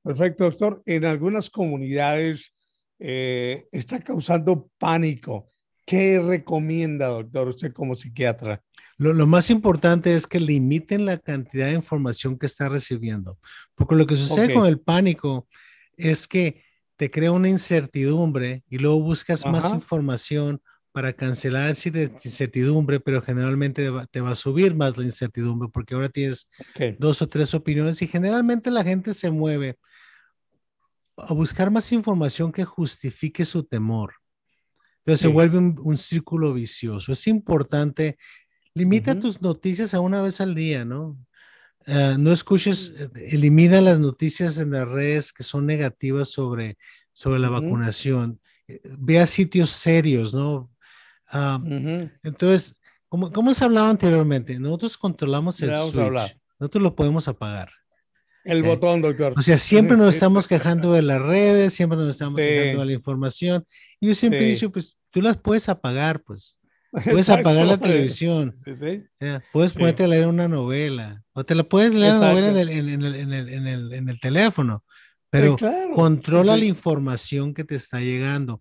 Perfecto, 0.02 0.44
doctor. 0.44 0.82
En 0.86 1.04
algunas 1.04 1.50
comunidades 1.50 2.54
eh, 2.98 3.66
está 3.72 4.00
causando 4.00 4.70
pánico 4.78 5.50
¿Qué 5.90 6.20
recomienda, 6.20 7.08
doctor, 7.08 7.48
usted 7.48 7.72
como 7.72 7.96
psiquiatra? 7.96 8.62
Lo, 8.96 9.26
más 9.26 9.50
importante 9.50 10.14
es 10.14 10.24
que 10.24 10.38
limiten 10.38 11.04
la 11.04 11.18
cantidad 11.18 11.66
de 11.66 11.72
información 11.72 12.38
que 12.38 12.46
está 12.46 12.68
recibiendo, 12.68 13.40
porque 13.74 13.96
lo 13.96 14.06
que 14.06 14.14
sucede 14.14 14.54
con 14.54 14.66
el 14.66 14.78
pánico 14.78 15.48
es 15.96 16.28
que 16.28 16.62
te 16.94 17.10
crea 17.10 17.32
una 17.32 17.48
incertidumbre 17.48 18.62
y 18.68 18.78
luego 18.78 19.00
buscas 19.00 19.44
más 19.46 19.72
información 19.72 20.62
para 20.92 21.12
cancelar 21.12 21.70
esa 21.70 21.88
incertidumbre, 21.88 23.00
pero 23.00 23.20
generalmente 23.20 23.90
te 24.12 24.20
va 24.20 24.30
a 24.30 24.36
subir 24.36 24.76
más 24.76 24.96
la 24.96 25.02
incertidumbre 25.02 25.70
porque 25.72 25.96
ahora 25.96 26.08
tienes 26.08 26.48
dos 27.00 27.20
o 27.20 27.28
tres 27.28 27.52
opiniones 27.52 28.00
y 28.00 28.06
generalmente 28.06 28.70
la 28.70 28.84
gente 28.84 29.12
se 29.12 29.32
mueve 29.32 29.76
a 31.16 31.32
buscar 31.34 31.68
más 31.72 31.90
información 31.90 32.52
que 32.52 32.64
justifique 32.64 33.44
su 33.44 33.64
temor. 33.64 34.19
Entonces 35.10 35.22
se 35.22 35.28
vuelve 35.28 35.58
un, 35.58 35.96
círculo 35.96 36.54
vicioso. 36.54 37.10
Es 37.10 37.26
importante, 37.26 38.16
limita 38.74 39.18
tus 39.18 39.42
noticias 39.42 39.92
a 39.92 39.98
una 39.98 40.22
vez 40.22 40.40
al 40.40 40.54
día, 40.54 40.84
¿no? 40.84 41.18
Eh, 41.86 42.14
no 42.16 42.30
escuches, 42.30 42.94
eh, 42.96 43.26
elimina 43.32 43.80
las 43.80 43.98
noticias 43.98 44.58
en 44.58 44.70
las 44.70 44.86
redes 44.86 45.32
que 45.32 45.42
son 45.42 45.66
negativas 45.66 46.28
sobre, 46.28 46.78
sobre 47.12 47.40
la 47.40 47.48
vacunación. 47.48 48.40
Eh, 48.68 48.80
ve 49.00 49.18
a 49.18 49.26
sitios 49.26 49.70
serios, 49.70 50.32
¿no? 50.32 50.70
Ah, 51.26 51.60
entonces, 52.22 52.80
como, 53.08 53.32
como 53.32 53.52
se 53.52 53.64
hablaba 53.64 53.90
anteriormente, 53.90 54.60
nosotros 54.60 54.96
controlamos 54.96 55.60
el 55.62 55.74
switch. 55.74 56.36
Nosotros 56.60 56.84
lo 56.84 56.94
podemos 56.94 57.26
apagar. 57.26 57.72
El 58.44 58.62
botón, 58.62 59.02
doctor. 59.02 59.34
O 59.36 59.42
sea, 59.42 59.58
siempre 59.58 59.96
nos 59.96 60.14
estamos 60.14 60.46
quejando 60.46 60.92
de 60.92 61.02
las 61.02 61.20
redes, 61.20 61.74
siempre 61.74 61.98
nos 61.98 62.10
estamos 62.10 62.36
quejando 62.36 62.80
de 62.80 62.86
la 62.86 62.92
información. 62.92 63.66
Y 63.98 64.08
yo 64.08 64.14
siempre 64.14 64.44
he 64.44 64.52
dicho, 64.52 64.70
pues 64.70 64.99
tú 65.10 65.22
las 65.22 65.36
puedes 65.36 65.68
apagar, 65.68 66.22
pues. 66.22 66.58
Puedes 67.04 67.30
apagar 67.30 67.66
la 67.66 67.78
televisión. 67.78 68.56
puedes 69.52 69.74
ponerte 69.74 70.02
a 70.02 70.08
leer 70.08 70.26
una 70.26 70.48
novela. 70.48 71.22
O 71.34 71.44
te 71.44 71.54
la 71.54 71.62
puedes 71.62 71.94
leer 71.94 72.14
la 72.14 72.32
novela 72.32 72.48
en 72.48 72.56
el, 72.56 72.68
en, 72.68 72.88
el, 72.88 73.14
en, 73.14 73.32
el, 73.32 73.92
en 73.92 74.08
el, 74.08 74.18
teléfono. 74.18 74.84
Pero 75.30 75.56
controla 75.94 76.56
la 76.56 76.64
información 76.64 77.54
que 77.54 77.62
te 77.62 77.76
está 77.76 78.00
llegando. 78.00 78.60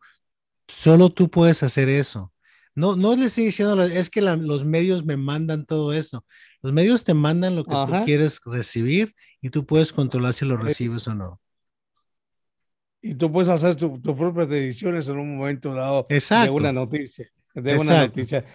Solo 0.67 1.09
tú 1.09 1.31
puedes 1.31 1.63
hacer 1.63 1.89
eso. 1.89 2.31
No, 2.75 2.95
no 2.95 3.15
le 3.15 3.25
estoy 3.25 3.45
diciendo, 3.45 3.81
es 3.81 4.11
que 4.11 4.21
los 4.21 4.63
medios 4.63 5.03
me 5.03 5.17
mandan 5.17 5.65
todo 5.65 5.91
eso. 5.91 6.23
Los 6.61 6.71
medios 6.71 7.03
te 7.03 7.15
mandan 7.15 7.55
lo 7.55 7.65
que 7.65 7.73
tú 7.73 8.05
quieres 8.05 8.39
recibir 8.45 9.15
y 9.41 9.49
tú 9.49 9.65
puedes 9.65 9.91
controlar 9.91 10.33
si 10.33 10.45
lo 10.45 10.55
recibes 10.55 11.07
o 11.07 11.15
no. 11.15 11.41
Y 13.01 13.15
tú 13.15 13.31
puedes 13.31 13.49
hacer 13.49 13.75
tus 13.75 13.99
propias 13.99 14.49
decisiones 14.49 15.07
en 15.07 15.17
un 15.17 15.37
momento 15.37 15.73
dado 15.73 16.03
de 16.09 16.49
una 16.49 16.73
noticia. 16.73 17.29
De 17.53 17.77
una 17.77 18.07
noticia. 18.07 18.45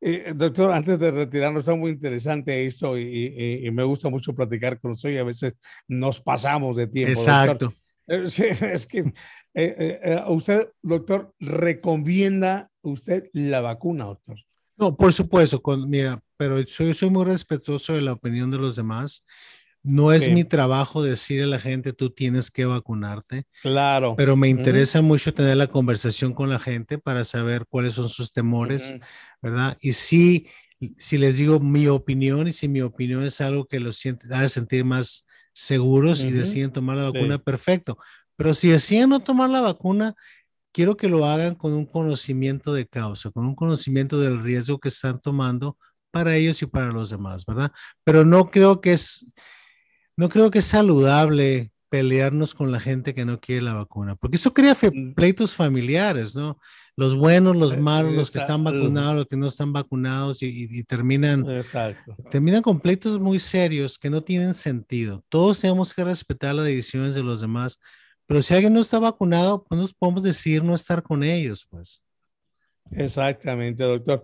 Eh, 0.00 0.32
doctor, 0.34 0.72
antes 0.72 0.98
de 0.98 1.10
retirarnos, 1.10 1.60
está 1.60 1.74
muy 1.74 1.90
interesante 1.90 2.64
esto 2.64 2.98
y, 2.98 3.68
me 3.70 3.84
gusta 3.84 4.08
mucho 4.08 4.34
platicar 4.34 4.80
con 4.80 4.92
usted 4.92 5.10
y 5.10 5.18
a 5.18 5.24
veces 5.24 5.54
nos 5.86 6.20
pasamos 6.20 6.76
de 6.76 6.86
tiempo. 6.86 7.12
Exacto. 7.12 7.74
Eh, 8.06 8.24
es 8.72 8.86
que 8.86 9.12
eh, 9.52 10.22
usted, 10.28 10.70
doctor, 10.82 11.34
recomienda 11.38 12.70
usted 12.80 13.28
la 13.34 13.60
vacuna, 13.60 14.04
doctor. 14.06 14.38
No, 14.78 14.96
por 14.96 15.12
supuesto, 15.12 15.60
con, 15.60 15.90
mira, 15.90 16.22
pero 16.38 16.66
soy, 16.66 16.94
soy 16.94 17.10
muy 17.10 17.26
respetuoso 17.26 17.92
de 17.92 18.00
la 18.00 18.14
opinión 18.14 18.50
de 18.50 18.56
los 18.56 18.76
demás. 18.76 19.22
No 19.82 20.12
es 20.12 20.30
mi 20.30 20.44
trabajo 20.44 21.02
decirle 21.02 21.44
a 21.44 21.46
la 21.46 21.58
gente, 21.58 21.92
tú 21.92 22.10
tienes 22.10 22.50
que 22.50 22.66
vacunarte. 22.66 23.44
Claro. 23.62 24.14
Pero 24.16 24.36
me 24.36 24.48
interesa 24.48 25.00
mucho 25.00 25.32
tener 25.32 25.56
la 25.56 25.68
conversación 25.68 26.34
con 26.34 26.50
la 26.50 26.58
gente 26.58 26.98
para 26.98 27.24
saber 27.24 27.64
cuáles 27.68 27.94
son 27.94 28.08
sus 28.08 28.32
temores, 28.32 28.94
¿verdad? 29.40 29.78
Y 29.80 29.94
si, 29.94 30.48
si 30.98 31.16
les 31.16 31.38
digo 31.38 31.60
mi 31.60 31.86
opinión 31.86 32.46
y 32.46 32.52
si 32.52 32.68
mi 32.68 32.82
opinión 32.82 33.22
es 33.22 33.40
algo 33.40 33.66
que 33.66 33.80
los 33.80 34.02
hace 34.30 34.48
sentir 34.48 34.84
más 34.84 35.26
seguros 35.52 36.22
y 36.24 36.30
deciden 36.30 36.72
tomar 36.72 36.98
la 36.98 37.10
vacuna, 37.10 37.38
perfecto. 37.38 37.96
Pero 38.36 38.54
si 38.54 38.68
deciden 38.68 39.10
no 39.10 39.20
tomar 39.20 39.50
la 39.50 39.60
vacuna, 39.60 40.14
quiero 40.72 40.96
que 40.96 41.08
lo 41.08 41.26
hagan 41.26 41.54
con 41.54 41.72
un 41.72 41.86
conocimiento 41.86 42.72
de 42.72 42.86
causa, 42.86 43.30
con 43.30 43.46
un 43.46 43.54
conocimiento 43.54 44.18
del 44.20 44.42
riesgo 44.42 44.78
que 44.78 44.88
están 44.88 45.20
tomando 45.20 45.76
para 46.10 46.36
ellos 46.36 46.60
y 46.62 46.66
para 46.66 46.92
los 46.92 47.10
demás, 47.10 47.44
¿verdad? 47.46 47.72
Pero 48.04 48.24
no 48.24 48.50
creo 48.50 48.80
que 48.80 48.92
es, 48.92 49.26
no 50.20 50.28
creo 50.28 50.50
que 50.50 50.58
es 50.58 50.66
saludable 50.66 51.72
pelearnos 51.88 52.54
con 52.54 52.70
la 52.70 52.78
gente 52.78 53.14
que 53.14 53.24
no 53.24 53.40
quiere 53.40 53.62
la 53.62 53.72
vacuna, 53.72 54.16
porque 54.16 54.36
eso 54.36 54.52
crea 54.52 54.74
mm. 54.74 55.14
pleitos 55.14 55.54
familiares, 55.54 56.36
¿no? 56.36 56.58
Los 56.94 57.16
buenos, 57.16 57.56
los 57.56 57.72
eh, 57.72 57.78
malos, 57.78 58.12
los 58.12 58.30
que 58.30 58.36
están 58.36 58.62
vacunados, 58.62 59.14
los 59.14 59.26
que 59.26 59.38
no 59.38 59.46
están 59.46 59.72
vacunados 59.72 60.42
y, 60.42 60.84
terminan, 60.84 61.46
terminan 62.30 62.60
con 62.60 62.80
pleitos 62.80 63.18
muy 63.18 63.38
serios 63.38 63.98
que 63.98 64.10
no 64.10 64.22
tienen 64.22 64.52
sentido. 64.52 65.24
Todos 65.30 65.62
tenemos 65.62 65.94
que 65.94 66.04
respetar 66.04 66.54
las 66.54 66.66
decisiones 66.66 67.14
de 67.14 67.22
los 67.22 67.40
demás, 67.40 67.80
pero 68.26 68.42
si 68.42 68.52
alguien 68.52 68.74
no 68.74 68.80
está 68.80 68.98
vacunado, 68.98 69.64
pues 69.64 69.80
nos 69.80 69.94
podemos 69.94 70.22
decir 70.22 70.62
no 70.62 70.74
estar 70.74 71.02
con 71.02 71.24
ellos, 71.24 71.66
pues. 71.70 72.02
Exactamente, 72.90 73.84
doctor 73.84 74.22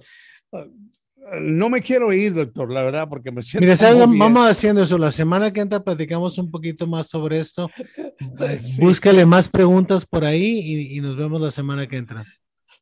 no 1.41 1.69
me 1.69 1.81
quiero 1.81 2.13
ir, 2.13 2.35
doctor, 2.35 2.71
la 2.71 2.83
verdad, 2.83 3.09
porque 3.09 3.31
me 3.31 3.43
siento. 3.43 3.67
Mira, 3.67 4.07
vamos 4.19 4.49
haciendo 4.49 4.83
eso. 4.83 4.97
La 4.97 5.11
semana 5.11 5.53
que 5.53 5.61
entra 5.61 5.83
platicamos 5.83 6.39
un 6.39 6.51
poquito 6.51 6.87
más 6.87 7.09
sobre 7.09 7.39
esto. 7.39 7.71
Eh, 8.39 8.61
búscale 8.81 9.25
más 9.25 9.49
preguntas 9.49 10.05
por 10.05 10.25
ahí 10.25 10.89
y, 10.91 11.01
nos 11.01 11.17
vemos 11.17 11.41
la 11.41 11.51
semana 11.51 11.87
que 11.87 11.97
entra. 11.97 12.25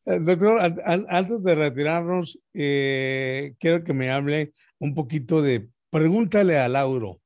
Eh, 0.04 0.18
doctor, 0.20 0.60
antes 1.08 1.42
de 1.42 1.54
retirarnos, 1.54 2.38
eh, 2.52 3.54
quiero 3.58 3.84
que 3.84 3.92
me 3.92 4.10
hable 4.10 4.52
un 4.78 4.94
poquito 4.94 5.42
de 5.42 5.68
Pregúntale 5.90 6.58
a 6.58 6.68
Lauro. 6.68 7.20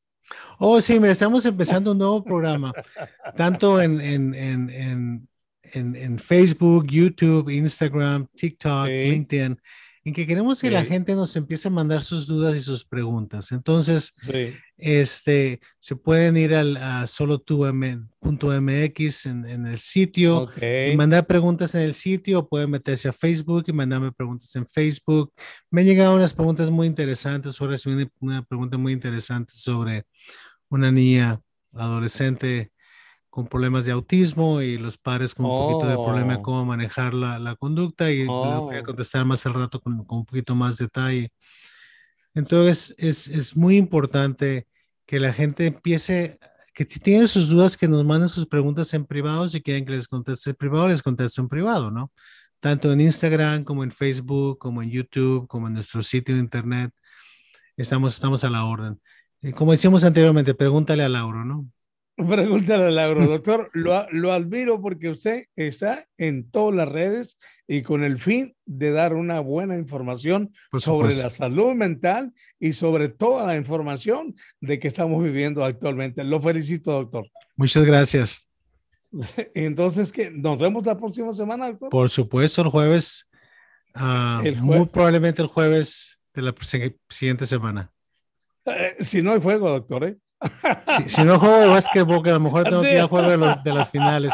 Oh, 0.59 0.81
sí, 0.81 1.01
me 1.01 1.11
estamos 1.11 1.45
empezando 1.47 1.93
un 1.93 1.99
nuevo 1.99 2.23
programa, 2.23 2.73
tanto 3.37 3.81
en, 3.81 4.01
en, 4.01 4.35
en, 4.35 5.29
en 5.73 6.19
Facebook, 6.19 6.87
YouTube, 6.87 7.49
Instagram, 7.51 8.27
TikTok, 8.35 8.87
LinkedIn 8.89 9.59
en 10.09 10.15
que 10.15 10.27
queremos 10.27 10.61
que 10.61 10.71
la 10.71 10.85
gente 10.85 11.15
nos 11.15 11.37
empiece 11.37 11.69
a 11.69 11.71
mandar 11.71 12.03
sus 12.03 12.27
dudas 12.27 12.57
y 12.57 12.61
sus 12.61 12.83
preguntas. 12.83 13.53
Entonces, 13.53 14.15
este, 14.79 15.61
se 15.79 15.97
pueden 15.97 16.39
ir 16.39 16.55
al, 16.55 16.79
a 16.79 17.07
solo.mx 17.07 18.07
en, 19.27 19.47
en, 19.47 19.67
el 19.67 19.79
sitio 19.81 20.49
y 20.63 20.97
mandar 20.97 21.27
preguntas 21.27 21.75
en 21.75 21.83
el 21.83 21.93
sitio, 21.93 22.49
pueden 22.49 22.71
meterse 22.71 23.09
a 23.09 23.13
Facebook 23.13 23.65
y 23.67 23.73
mandarme 23.73 24.11
preguntas 24.11 24.57
en 24.57 24.65
Facebook. 24.67 25.31
Me 25.71 25.83
han 25.83 25.87
llegado 25.87 26.17
unas 26.17 26.33
preguntas 26.33 26.71
muy 26.71 26.87
interesantes, 26.87 27.61
ahora 27.61 27.73
recibí 27.73 28.09
una 28.21 28.43
pregunta 28.43 28.79
muy 28.79 28.95
interesante 28.95 29.53
sobre 29.55 30.05
una 30.71 30.91
niña 30.91 31.39
adolescente 31.73 32.73
con 33.39 33.47
problemas 33.47 33.85
de 33.85 33.93
autismo 33.93 34.61
y 34.63 34.79
los 34.79 34.99
padres 34.99 35.33
con 35.33 35.47
un 35.47 35.53
poquito 35.53 35.87
de 35.89 35.95
problema 35.95 36.33
de 36.33 36.41
oh. 36.41 36.43
cómo 36.43 36.65
manejar 36.65 37.15
la, 37.15 37.39
la 37.39 37.55
conducta 37.55 38.11
y 38.11 38.25
voy 38.25 38.75
a 38.75 38.81
oh. 38.81 38.83
contestar 38.85 39.25
más 39.25 39.47
al 39.47 39.55
rato 39.55 39.81
con, 39.81 40.05
con, 40.07 40.19
un 40.19 40.25
poquito 40.25 40.57
más 40.57 40.77
detalle. 40.77 41.31
Entonces, 42.35 42.97
es, 42.99 43.29
es, 43.29 43.57
muy 43.57 43.77
importante 43.77 44.67
que 45.07 45.21
la 45.21 45.33
gente 45.33 45.67
empiece, 45.67 46.41
que 46.75 46.83
si 46.83 46.99
tienen 46.99 47.29
sus 47.29 47.49
dudas, 47.49 47.77
que 47.77 47.87
nos 47.87 48.05
manden 48.05 48.29
sus 48.29 48.45
preguntas 48.45 48.93
en 48.93 49.05
privado, 49.07 49.49
si 49.49 49.63
quieren 49.63 49.85
que 49.85 49.93
les 49.93 50.09
conteste 50.09 50.51
en 50.51 50.57
privado, 50.57 50.89
les 50.89 51.05
contesto 51.05 51.41
en 51.41 51.49
privado, 51.49 51.93
¿no? 51.93 52.11
Tanto 52.59 52.91
en 52.91 53.01
Instagram 53.01 53.63
como 53.63 53.85
en 53.85 53.93
Facebook, 53.93 54.59
como 54.59 54.83
en 54.83 54.91
YouTube, 54.91 55.47
como 55.47 55.69
en 55.69 55.75
nuestro 55.75 56.03
sitio 56.03 56.35
de 56.35 56.41
internet. 56.41 56.91
Estamos, 57.77 58.15
estamos 58.15 58.43
a 58.43 58.51
la 58.51 58.65
orden. 58.65 59.01
Como 59.55 59.71
decíamos 59.71 60.03
anteriormente, 60.03 60.55
pregúntale 60.55 61.05
a 61.05 61.09
Lauro, 61.09 61.45
¿no? 61.45 61.69
Pregúntale 62.19 62.87
a 62.87 62.91
Lauro, 62.91 63.27
doctor. 63.27 63.71
Lo, 63.75 64.05
lo, 64.11 64.33
admiro 64.33 64.81
porque 64.81 65.09
usted 65.09 65.45
está 65.55 66.05
en 66.17 66.51
todas 66.51 66.75
las 66.75 66.89
redes 66.89 67.39
y 67.69 67.83
con 67.83 68.03
el 68.03 68.19
fin 68.19 68.57
de 68.67 68.91
dar 68.91 69.15
una 69.15 69.39
buena 69.39 69.77
información 69.77 70.53
sobre 70.79 71.15
la 71.15 71.31
salud 71.31 71.75
mental 71.75 72.33
y 72.59 72.73
sobre 72.73 73.09
toda 73.09 73.47
la 73.47 73.57
información 73.57 74.35
de 74.61 74.81
que 74.81 74.89
estamos 74.89 75.23
viviendo 75.23 75.65
actualmente. 75.65 76.25
Lo 76.25 76.41
felicito, 76.43 76.91
doctor. 76.91 77.31
Muchas 77.55 77.85
gracias. 77.85 78.49
Entonces, 79.55 80.11
¿qué? 80.11 80.33
¿nos 80.33 80.59
vemos 80.59 80.85
la 80.85 80.97
próxima 80.97 81.33
semana, 81.33 81.69
doctor? 81.69 81.89
Por 81.89 82.11
supuesto, 82.11 82.63
el 82.63 82.69
jueves. 82.69 83.29
Ah, 83.95 84.43
muy 84.61 84.87
probablemente 84.87 85.41
el 85.41 85.49
jueves 85.49 86.19
de 86.35 86.43
la 86.43 86.55
siguiente 87.09 87.47
semana. 87.47 87.93
Eh, 88.65 88.97
si 89.01 89.23
no 89.23 89.33
hay 89.33 89.41
juego, 89.41 89.71
doctor, 89.71 90.05
¿eh? 90.05 90.17
Si, 91.07 91.23
no 91.25 91.39
juego 91.39 91.59
de 91.59 91.69
básquetbol, 91.69 92.23
que 92.23 92.31
a 92.31 92.35
lo 92.35 92.41
mejor 92.41 92.65
tengo 92.65 92.81
que 92.81 92.93
ir 92.93 93.01
al 93.01 93.09
juego 93.09 93.29
de, 93.29 93.73
las 93.73 93.91
finales. 93.91 94.33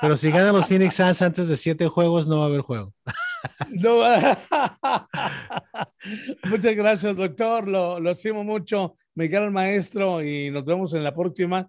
Pero 0.00 0.16
si 0.16 0.30
ganan 0.30 0.54
los 0.54 0.66
Phoenix 0.66 0.96
Suns 0.96 1.22
antes 1.22 1.48
de 1.48 1.56
siete 1.56 1.88
juegos, 1.88 2.28
no 2.28 2.38
va 2.38 2.44
a 2.44 2.48
haber 2.48 2.60
juego. 2.60 2.92
Muchas 6.44 6.76
gracias, 6.76 7.16
doctor. 7.16 7.66
Lo, 7.66 7.98
lo 7.98 8.10
estimo 8.10 8.44
mucho. 8.44 8.94
Miguel 9.14 9.50
Maestro 9.50 10.22
y 10.22 10.50
nos 10.50 10.64
vemos 10.64 10.94
en 10.94 11.02
la 11.02 11.14
próxima 11.14 11.68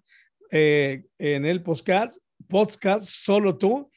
eh, 0.52 1.04
en 1.18 1.46
el 1.46 1.62
podcast, 1.62 2.18
podcast 2.48 3.04
Solo 3.04 3.56
Tú, 3.56 3.90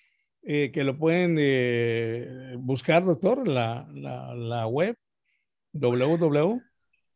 eh, 0.44 0.72
que 0.72 0.84
lo 0.84 0.98
pueden 0.98 1.38
eh, 1.40 2.56
buscar, 2.58 3.04
doctor, 3.04 3.48
la, 3.48 3.88
la, 3.94 4.34
la 4.36 4.68
web 4.68 4.96
www. 5.74 6.62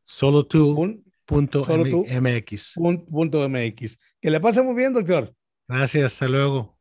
Solo 0.02 0.46
tú. 0.46 1.04
Punto 1.28 1.62
MX. 1.62 2.74
Punto 2.76 3.50
MX. 3.50 3.98
Que 4.22 4.32
le 4.32 4.40
pase 4.40 4.62
muy 4.62 4.76
bien, 4.76 4.94
doctor. 4.94 5.36
Gracias, 5.68 6.14
hasta 6.14 6.28
luego. 6.30 6.78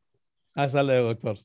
Hasta 0.54 0.84
luego, 0.84 1.08
doctor. 1.08 1.38